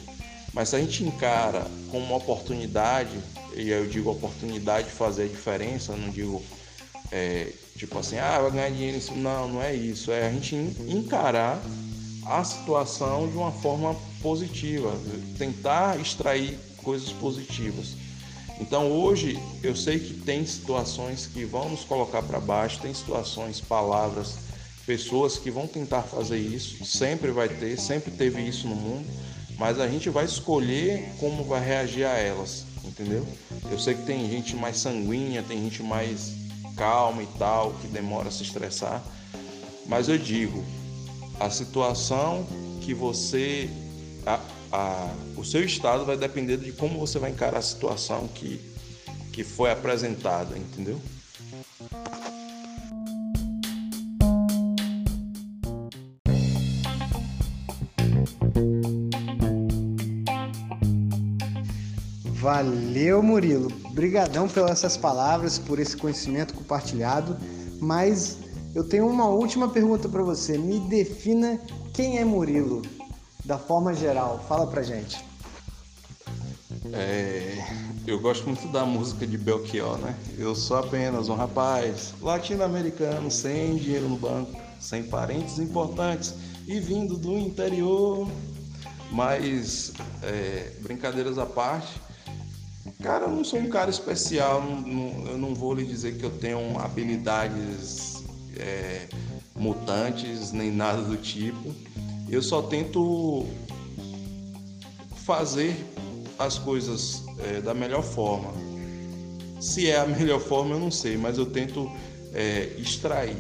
Mas 0.52 0.68
se 0.68 0.76
a 0.76 0.80
gente 0.80 1.04
encara 1.04 1.66
como 1.90 2.04
uma 2.04 2.16
oportunidade, 2.16 3.18
e 3.56 3.70
eu 3.70 3.86
digo 3.86 4.10
oportunidade 4.10 4.88
de 4.88 4.94
fazer 4.94 5.24
a 5.24 5.28
diferença, 5.28 5.96
não 5.96 6.10
digo 6.10 6.42
é, 7.12 7.52
tipo 7.76 7.98
assim, 7.98 8.18
ah, 8.18 8.40
vai 8.40 8.50
ganhar 8.50 8.70
dinheiro 8.70 8.96
nisso. 8.96 9.14
Não, 9.14 9.48
não 9.48 9.62
é 9.62 9.74
isso. 9.74 10.10
É 10.10 10.26
a 10.26 10.32
gente 10.32 10.56
encarar 10.88 11.60
a 12.24 12.42
situação 12.42 13.28
de 13.28 13.36
uma 13.36 13.52
forma 13.52 13.94
positiva, 14.22 14.96
tentar 15.36 16.00
extrair 16.00 16.58
coisas 16.78 17.10
positivas. 17.10 17.94
Então 18.60 18.90
hoje 18.90 19.38
eu 19.62 19.74
sei 19.74 19.98
que 19.98 20.14
tem 20.14 20.46
situações 20.46 21.26
que 21.26 21.44
vão 21.44 21.68
nos 21.68 21.84
colocar 21.84 22.22
para 22.22 22.40
baixo, 22.40 22.80
tem 22.80 22.94
situações, 22.94 23.60
palavras, 23.60 24.36
pessoas 24.86 25.36
que 25.36 25.50
vão 25.50 25.66
tentar 25.66 26.02
fazer 26.02 26.38
isso, 26.38 26.84
sempre 26.84 27.30
vai 27.30 27.48
ter, 27.48 27.78
sempre 27.78 28.10
teve 28.10 28.40
isso 28.42 28.68
no 28.68 28.74
mundo, 28.74 29.06
mas 29.58 29.80
a 29.80 29.88
gente 29.88 30.08
vai 30.10 30.24
escolher 30.24 31.12
como 31.18 31.44
vai 31.44 31.64
reagir 31.64 32.04
a 32.04 32.16
elas, 32.16 32.64
entendeu? 32.84 33.26
Eu 33.70 33.78
sei 33.78 33.94
que 33.94 34.02
tem 34.04 34.28
gente 34.30 34.56
mais 34.56 34.76
sanguínea, 34.78 35.42
tem 35.42 35.62
gente 35.62 35.82
mais 35.82 36.32
calma 36.76 37.22
e 37.22 37.26
tal, 37.38 37.72
que 37.74 37.86
demora 37.86 38.28
a 38.28 38.30
se 38.30 38.42
estressar. 38.42 39.02
Mas 39.86 40.08
eu 40.08 40.18
digo, 40.18 40.64
a 41.38 41.50
situação 41.50 42.46
que 42.80 42.94
você. 42.94 43.68
A, 44.24 44.40
a, 44.72 45.14
o 45.36 45.44
seu 45.44 45.64
estado 45.64 46.04
vai 46.04 46.16
depender 46.16 46.56
de 46.56 46.72
como 46.72 46.98
você 46.98 47.18
vai 47.18 47.30
encarar 47.30 47.58
a 47.58 47.62
situação 47.62 48.28
que, 48.28 48.60
que 49.32 49.42
foi 49.42 49.70
apresentada, 49.70 50.56
entendeu? 50.56 51.00
Valeu, 62.72 63.22
Murilo. 63.22 63.70
Obrigadão 63.85 64.48
pelas 64.48 64.70
essas 64.70 64.96
palavras, 64.96 65.58
por 65.58 65.78
esse 65.78 65.94
conhecimento 65.94 66.54
compartilhado. 66.54 67.37
Mas 67.78 68.38
eu 68.74 68.82
tenho 68.82 69.06
uma 69.06 69.26
última 69.26 69.68
pergunta 69.68 70.08
para 70.08 70.22
você. 70.22 70.56
Me 70.56 70.80
defina 70.80 71.61
quem 71.92 72.18
é 72.18 72.24
Murilo, 72.24 72.80
da 73.44 73.58
forma 73.58 73.92
geral. 73.92 74.42
Fala 74.48 74.66
pra 74.66 74.82
gente. 74.82 75.22
É, 76.94 77.62
eu 78.06 78.18
gosto 78.18 78.46
muito 78.46 78.66
da 78.68 78.87
música 78.87 79.26
de 79.26 79.37
Belchior, 79.37 79.98
né? 79.98 80.16
Eu 80.38 80.54
sou 80.54 80.78
apenas 80.78 81.28
um 81.28 81.35
rapaz 81.35 82.14
latino-americano 82.22 83.30
sem 83.30 83.76
dinheiro 83.76 84.08
no 84.08 84.16
banco, 84.16 84.58
sem 84.80 85.02
parentes 85.02 85.58
importantes 85.58 86.35
e 86.66 86.80
vindo 86.80 87.18
do 87.18 87.37
interior. 87.37 88.26
Mas, 89.11 89.92
é, 90.22 90.72
brincadeiras 90.80 91.37
à 91.37 91.44
parte, 91.44 92.00
Cara, 93.02 93.24
eu 93.24 93.30
não 93.30 93.42
sou 93.42 93.58
um 93.58 93.68
cara 93.68 93.90
especial, 93.90 94.62
eu 95.28 95.36
não 95.36 95.56
vou 95.56 95.74
lhe 95.74 95.84
dizer 95.84 96.18
que 96.18 96.24
eu 96.24 96.30
tenho 96.30 96.78
habilidades 96.78 98.22
é, 98.56 99.08
mutantes 99.56 100.52
nem 100.52 100.70
nada 100.70 101.02
do 101.02 101.16
tipo. 101.16 101.74
Eu 102.28 102.40
só 102.40 102.62
tento 102.62 103.44
fazer 105.24 105.76
as 106.38 106.58
coisas 106.58 107.24
é, 107.40 107.60
da 107.60 107.74
melhor 107.74 108.04
forma. 108.04 108.52
Se 109.60 109.90
é 109.90 109.98
a 109.98 110.06
melhor 110.06 110.38
forma, 110.38 110.76
eu 110.76 110.80
não 110.80 110.90
sei, 110.90 111.16
mas 111.16 111.38
eu 111.38 111.46
tento 111.46 111.90
é, 112.32 112.72
extrair. 112.78 113.36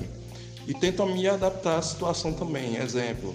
E 0.66 0.74
tento 0.74 1.06
me 1.06 1.28
adaptar 1.28 1.78
à 1.78 1.82
situação 1.82 2.32
também. 2.32 2.78
Exemplo, 2.78 3.32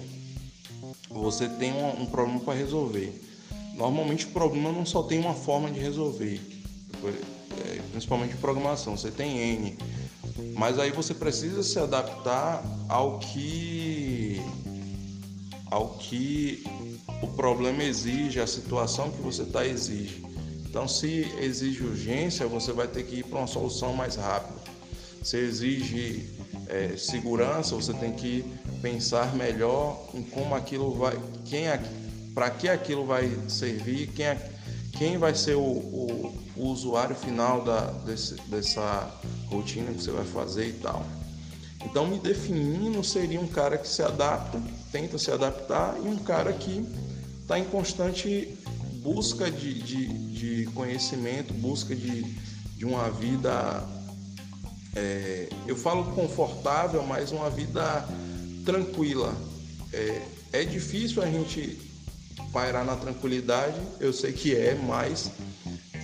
você 1.10 1.48
tem 1.48 1.72
um, 1.72 2.02
um 2.02 2.06
problema 2.06 2.42
para 2.42 2.54
resolver 2.54 3.27
Normalmente 3.78 4.26
o 4.26 4.30
problema 4.30 4.72
não 4.72 4.86
só 4.86 5.04
tem 5.04 5.20
uma 5.20 5.36
forma 5.36 5.70
de 5.70 5.80
resolver, 5.80 6.42
é, 7.06 7.82
principalmente 7.92 8.34
em 8.34 8.38
programação, 8.38 8.98
você 8.98 9.12
tem 9.12 9.38
N, 9.38 9.78
mas 10.56 10.80
aí 10.80 10.92
você 10.92 11.14
precisa 11.14 11.62
se 11.62 11.78
adaptar 11.78 12.64
ao 12.90 13.20
que 13.20 14.42
ao 15.70 15.90
que 15.90 16.64
o 17.22 17.28
problema 17.28 17.84
exige, 17.84 18.40
a 18.40 18.48
situação 18.48 19.12
que 19.12 19.22
você 19.22 19.44
está 19.44 19.66
exige. 19.66 20.24
Então, 20.66 20.88
se 20.88 21.28
exige 21.40 21.84
urgência, 21.84 22.48
você 22.48 22.72
vai 22.72 22.88
ter 22.88 23.04
que 23.04 23.18
ir 23.18 23.24
para 23.24 23.40
uma 23.40 23.48
solução 23.48 23.94
mais 23.94 24.16
rápida. 24.16 24.60
Se 25.24 25.38
exige 25.38 26.30
é, 26.68 26.96
segurança, 26.98 27.76
você 27.76 27.94
tem 27.94 28.14
que 28.14 28.46
pensar 28.82 29.36
melhor 29.36 30.08
em 30.14 30.22
como 30.22 30.56
aquilo 30.56 30.94
vai, 30.94 31.20
quem 31.46 31.68
para 32.38 32.52
que 32.52 32.70
aquilo 32.70 33.04
vai 33.04 33.36
servir, 33.48 34.12
quem, 34.12 34.28
quem 34.96 35.18
vai 35.18 35.34
ser 35.34 35.56
o, 35.56 35.60
o, 35.60 36.36
o 36.56 36.66
usuário 36.68 37.16
final 37.16 37.64
da, 37.64 37.90
desse, 38.06 38.36
dessa 38.42 39.12
rotina 39.48 39.92
que 39.92 40.04
você 40.04 40.12
vai 40.12 40.24
fazer 40.24 40.68
e 40.68 40.74
tal. 40.74 41.04
Então, 41.84 42.06
me 42.06 42.20
definindo, 42.20 43.04
seria 43.04 43.42
um 43.42 43.48
cara 43.48 43.76
que 43.76 43.88
se 43.88 44.04
adapta, 44.04 44.62
tenta 44.92 45.18
se 45.18 45.32
adaptar, 45.32 45.98
e 45.98 46.08
um 46.08 46.18
cara 46.18 46.54
que 46.54 46.86
está 47.42 47.58
em 47.58 47.66
constante 47.66 48.56
busca 49.02 49.50
de, 49.50 49.74
de, 49.82 50.08
de, 50.08 50.66
conhecimento, 50.76 51.56
busca 51.56 51.96
de, 51.96 52.22
de 52.22 52.86
uma 52.86 53.10
vida, 53.10 53.84
é, 54.96 55.50
eu 55.66 55.76
falo 55.76 56.14
confortável, 56.14 57.02
mas 57.02 57.32
uma 57.32 57.50
vida 57.50 58.08
tranquila. 58.64 59.34
É, 59.92 60.22
é 60.54 60.64
difícil 60.64 61.24
a 61.24 61.26
gente 61.26 61.87
pairar 62.52 62.86
na 62.86 62.96
tranquilidade, 62.96 63.80
eu 64.00 64.12
sei 64.12 64.32
que 64.32 64.56
é, 64.56 64.76
mas 64.76 65.32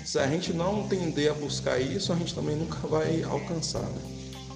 se 0.06 0.20
a 0.20 0.28
gente 0.28 0.54
não 0.54 0.88
tender 0.88 1.32
a 1.32 1.34
buscar 1.34 1.80
isso, 1.80 2.12
a 2.12 2.16
gente 2.16 2.36
também 2.36 2.56
nunca 2.56 2.88
vai 2.88 3.24
alcançar. 3.24 3.82
Né? 3.82 4.02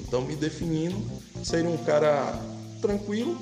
Então, 0.01 0.21
me 0.21 0.35
definindo, 0.35 0.97
seria 1.43 1.69
um 1.69 1.77
cara 1.77 2.39
tranquilo, 2.81 3.37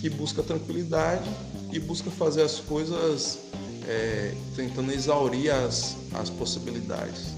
que 0.00 0.10
busca 0.10 0.42
tranquilidade 0.42 1.28
e 1.72 1.78
busca 1.78 2.10
fazer 2.10 2.42
as 2.42 2.60
coisas 2.60 3.38
é, 3.88 4.34
tentando 4.54 4.92
exaurir 4.92 5.50
as, 5.52 5.96
as 6.12 6.28
possibilidades. 6.28 7.34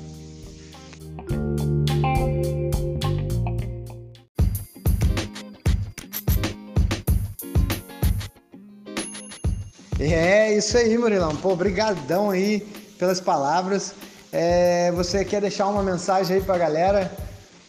Isso 10.56 10.76
aí, 10.76 10.96
Murilão. 10.96 11.36
Pô, 11.36 11.52
obrigadão 11.52 12.30
aí 12.30 12.60
pelas 12.98 13.20
palavras. 13.20 13.94
É, 14.32 14.90
você 14.92 15.24
quer 15.24 15.40
deixar 15.40 15.66
uma 15.68 15.82
mensagem 15.82 16.36
aí 16.36 16.42
para 16.42 16.54
a 16.54 16.58
galera? 16.58 17.12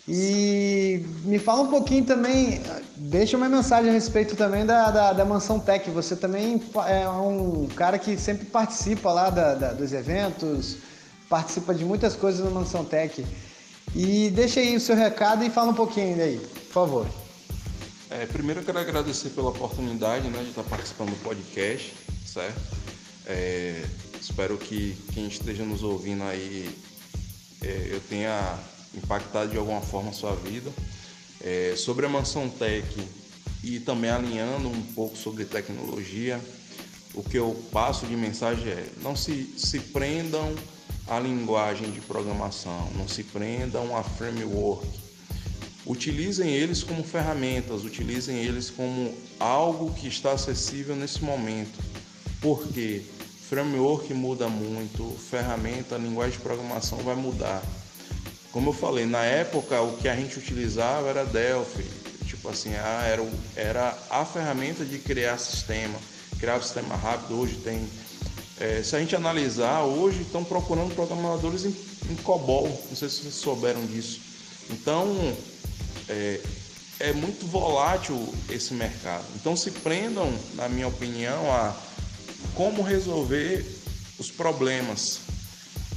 E 0.07 1.05
me 1.25 1.37
fala 1.37 1.63
um 1.63 1.67
pouquinho 1.67 2.05
também, 2.05 2.61
deixa 2.95 3.35
uma 3.35 3.49
mensagem 3.49 3.89
a 3.89 3.93
respeito 3.93 4.37
também 4.37 4.65
da, 4.65 4.89
da, 4.89 5.13
da 5.13 5.25
Mansão 5.25 5.59
Tech. 5.59 5.89
Você 5.91 6.15
também 6.15 6.61
é 6.87 7.09
um 7.09 7.67
cara 7.75 7.99
que 7.99 8.17
sempre 8.17 8.45
participa 8.45 9.11
lá 9.11 9.29
da, 9.29 9.53
da, 9.53 9.73
dos 9.73 9.91
eventos, 9.91 10.77
participa 11.29 11.73
de 11.73 11.83
muitas 11.83 12.15
coisas 12.15 12.43
na 12.43 12.49
Mansão 12.49 12.85
Tech. 12.85 13.25
E 13.93 14.29
deixa 14.29 14.61
aí 14.61 14.77
o 14.77 14.79
seu 14.79 14.95
recado 14.95 15.43
e 15.43 15.49
fala 15.49 15.71
um 15.71 15.75
pouquinho 15.75 16.23
aí, 16.23 16.39
por 16.39 16.73
favor. 16.73 17.07
É, 18.09 18.25
primeiro 18.25 18.61
eu 18.61 18.65
quero 18.65 18.79
agradecer 18.79 19.31
pela 19.31 19.49
oportunidade 19.49 20.29
né, 20.29 20.41
de 20.41 20.49
estar 20.49 20.63
participando 20.63 21.09
do 21.09 21.21
podcast 21.21 21.93
certo? 22.37 22.77
É, 23.25 23.83
espero 24.21 24.57
que 24.59 24.95
quem 25.11 25.27
esteja 25.27 25.65
nos 25.65 25.81
ouvindo 25.81 26.23
aí 26.23 26.69
é, 27.63 27.87
eu 27.89 27.99
tenha 28.01 28.59
impactado 28.93 29.49
de 29.49 29.57
alguma 29.57 29.81
forma 29.81 30.11
a 30.11 30.13
sua 30.13 30.35
vida. 30.35 30.71
É, 31.43 31.73
sobre 31.75 32.05
a 32.05 32.09
Mansão 32.09 32.47
Tech 32.47 32.85
e 33.63 33.79
também 33.79 34.11
alinhando 34.11 34.69
um 34.69 34.83
pouco 34.93 35.17
sobre 35.17 35.45
tecnologia, 35.45 36.39
o 37.15 37.23
que 37.23 37.37
eu 37.37 37.59
passo 37.71 38.05
de 38.05 38.15
mensagem 38.15 38.67
é 38.67 38.87
não 39.01 39.15
se, 39.15 39.51
se 39.57 39.79
prendam 39.79 40.53
à 41.07 41.19
linguagem 41.19 41.89
de 41.89 42.01
programação, 42.01 42.87
não 42.95 43.07
se 43.07 43.23
prendam 43.23 43.97
a 43.97 44.03
framework. 44.03 44.87
Utilizem 45.87 46.51
eles 46.51 46.83
como 46.83 47.03
ferramentas, 47.03 47.83
utilizem 47.83 48.37
eles 48.37 48.69
como 48.69 49.17
algo 49.39 49.91
que 49.93 50.07
está 50.07 50.33
acessível 50.33 50.95
nesse 50.95 51.23
momento 51.23 51.86
porque 52.41 53.03
framework 53.49 54.13
muda 54.13 54.47
muito, 54.49 55.15
ferramenta, 55.29 55.95
linguagem 55.97 56.37
de 56.37 56.43
programação 56.43 56.97
vai 56.99 57.15
mudar. 57.15 57.63
Como 58.51 58.69
eu 58.69 58.73
falei, 58.73 59.05
na 59.05 59.23
época 59.23 59.81
o 59.81 59.97
que 59.97 60.07
a 60.07 60.15
gente 60.15 60.37
utilizava 60.37 61.07
era 61.09 61.25
Delphi, 61.25 61.83
tipo 62.25 62.49
assim, 62.49 62.73
era, 62.73 63.25
era 63.55 63.97
a 64.09 64.25
ferramenta 64.25 64.83
de 64.83 64.97
criar 64.99 65.37
sistema, 65.37 65.97
criar 66.39 66.61
sistema 66.61 66.95
rápido, 66.95 67.39
hoje 67.39 67.55
tem. 67.57 67.87
É, 68.59 68.81
se 68.81 68.95
a 68.95 68.99
gente 68.99 69.15
analisar, 69.15 69.83
hoje 69.83 70.23
estão 70.23 70.43
procurando 70.43 70.93
programadores 70.95 71.63
em, 71.65 71.75
em 72.09 72.15
COBOL, 72.15 72.67
não 72.89 72.95
sei 72.95 73.07
se 73.07 73.21
vocês 73.21 73.35
souberam 73.35 73.85
disso. 73.85 74.19
Então, 74.69 75.15
é, 76.09 76.41
é 76.99 77.13
muito 77.13 77.45
volátil 77.45 78.33
esse 78.49 78.73
mercado. 78.73 79.23
Então 79.35 79.55
se 79.55 79.71
prendam, 79.71 80.33
na 80.55 80.67
minha 80.67 80.87
opinião, 80.87 81.51
a 81.51 81.75
como 82.57 82.81
resolver 82.81 83.63
os 84.17 84.31
problemas. 84.31 85.19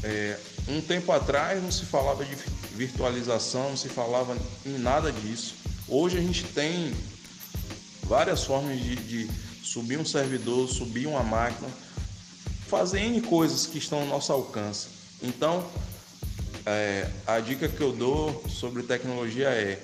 É, 0.05 0.39
um 0.69 0.83
tempo 0.83 1.11
atrás 1.11 1.61
não 1.63 1.73
se 1.73 1.87
falava 1.87 2.23
de 2.23 2.37
virtualização, 2.75 3.71
não 3.71 3.77
se 3.79 3.89
falava 3.89 4.37
em 4.67 4.79
nada 4.79 5.11
disso. 5.11 5.55
Hoje 5.89 6.19
a 6.19 6.21
gente 6.21 6.45
tem 6.45 6.93
várias 8.03 8.45
formas 8.45 8.79
de, 8.79 8.95
de 8.95 9.31
subir 9.63 9.99
um 9.99 10.05
servidor, 10.05 10.69
subir 10.69 11.07
uma 11.07 11.23
máquina, 11.23 11.69
fazer 12.69 13.01
N 13.01 13.23
coisas 13.23 13.65
que 13.65 13.79
estão 13.79 14.01
ao 14.01 14.07
nosso 14.07 14.31
alcance. 14.31 14.89
Então, 15.23 15.67
é, 16.67 17.09
a 17.27 17.41
dica 17.41 17.69
que 17.69 17.81
eu 17.81 17.93
dou 17.93 18.45
sobre 18.49 18.83
tecnologia 18.83 19.49
é 19.49 19.83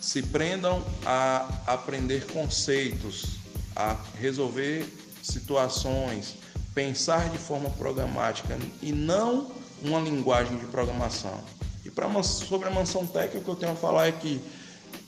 se 0.00 0.20
prendam 0.20 0.84
a 1.06 1.62
aprender 1.64 2.26
conceitos, 2.26 3.36
a 3.76 3.96
resolver 4.18 4.84
situações, 5.22 6.36
pensar 6.74 7.30
de 7.30 7.38
forma 7.38 7.70
programática 7.70 8.58
e 8.80 8.92
não 8.92 9.50
uma 9.82 10.00
linguagem 10.00 10.56
de 10.58 10.66
programação. 10.66 11.40
E 11.84 11.90
pra, 11.90 12.22
sobre 12.22 12.68
a 12.68 12.70
mansão 12.70 13.06
técnica, 13.06 13.38
o 13.38 13.42
que 13.42 13.50
eu 13.50 13.56
tenho 13.56 13.72
a 13.72 13.76
falar 13.76 14.08
é 14.08 14.12
que 14.12 14.40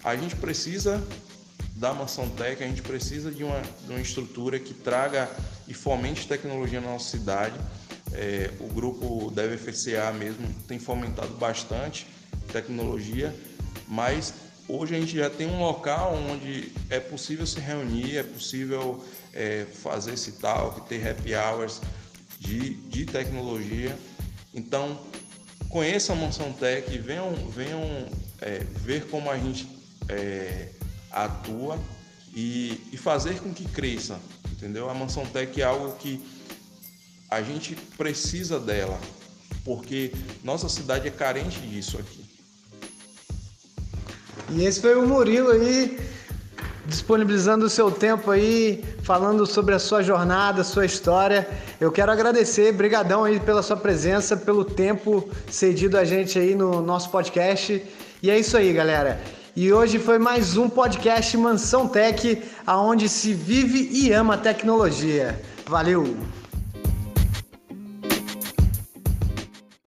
a 0.02 0.16
gente 0.16 0.36
precisa 0.36 1.02
da 1.76 1.92
mansão 1.92 2.28
técnica, 2.30 2.64
a 2.64 2.68
gente 2.68 2.82
precisa 2.82 3.30
de 3.30 3.42
uma, 3.42 3.60
de 3.60 3.90
uma 3.90 4.00
estrutura 4.00 4.58
que 4.58 4.74
traga 4.74 5.28
e 5.66 5.74
fomente 5.74 6.26
tecnologia 6.26 6.80
na 6.80 6.88
nossa 6.88 7.10
cidade. 7.10 7.58
É, 8.12 8.50
o 8.60 8.68
grupo 8.68 9.30
da 9.30 9.42
FCA 9.56 10.12
mesmo 10.12 10.46
tem 10.68 10.78
fomentado 10.78 11.34
bastante 11.34 12.06
tecnologia, 12.52 13.34
mas 13.88 14.32
hoje 14.68 14.94
a 14.94 15.00
gente 15.00 15.16
já 15.16 15.30
tem 15.30 15.46
um 15.46 15.60
local 15.60 16.14
onde 16.30 16.72
é 16.90 17.00
possível 17.00 17.46
se 17.46 17.60
reunir, 17.60 18.16
é 18.16 18.22
possível 18.22 19.04
é, 19.32 19.66
fazer 19.82 20.14
esse 20.14 20.32
talk, 20.32 20.88
ter 20.88 21.06
happy 21.06 21.34
hours 21.34 21.80
de, 22.38 22.74
de 22.74 23.04
tecnologia. 23.04 23.96
Então, 24.52 24.98
conheça 25.68 26.12
a 26.12 26.16
Mansão 26.16 26.52
Tech, 26.52 26.96
venham, 26.98 27.34
venham 27.50 27.82
é, 28.40 28.58
ver 28.58 29.06
como 29.08 29.30
a 29.30 29.36
gente 29.36 29.68
é, 30.08 30.68
atua 31.10 31.78
e, 32.34 32.80
e, 32.92 32.96
fazer 32.96 33.40
com 33.40 33.52
que 33.52 33.64
cresça, 33.64 34.18
entendeu? 34.50 34.90
A 34.90 34.94
Mansão 34.94 35.24
Tech 35.26 35.60
é 35.60 35.64
algo 35.64 35.96
que 35.96 36.20
a 37.30 37.42
gente 37.42 37.74
precisa 37.96 38.58
dela, 38.58 39.00
porque 39.64 40.12
nossa 40.42 40.68
cidade 40.68 41.08
é 41.08 41.10
carente 41.10 41.60
disso 41.60 41.98
aqui. 41.98 42.23
E 44.50 44.64
esse 44.64 44.80
foi 44.80 44.94
o 44.94 45.06
Murilo 45.06 45.50
aí, 45.50 45.98
disponibilizando 46.86 47.66
o 47.66 47.70
seu 47.70 47.90
tempo 47.90 48.30
aí, 48.30 48.84
falando 49.02 49.46
sobre 49.46 49.74
a 49.74 49.78
sua 49.78 50.02
jornada, 50.02 50.62
sua 50.62 50.84
história. 50.84 51.48
Eu 51.80 51.90
quero 51.90 52.12
agradecer, 52.12 52.72
brigadão 52.72 53.24
aí 53.24 53.40
pela 53.40 53.62
sua 53.62 53.76
presença, 53.76 54.36
pelo 54.36 54.64
tempo 54.64 55.28
cedido 55.50 55.96
a 55.96 56.04
gente 56.04 56.38
aí 56.38 56.54
no 56.54 56.80
nosso 56.80 57.10
podcast. 57.10 57.82
E 58.22 58.30
é 58.30 58.38
isso 58.38 58.56
aí, 58.56 58.72
galera. 58.72 59.20
E 59.56 59.72
hoje 59.72 59.98
foi 59.98 60.18
mais 60.18 60.56
um 60.56 60.68
podcast 60.68 61.36
Mansão 61.36 61.88
Tech, 61.88 62.42
aonde 62.66 63.08
se 63.08 63.32
vive 63.32 63.88
e 63.92 64.12
ama 64.12 64.36
tecnologia. 64.36 65.40
Valeu! 65.66 66.16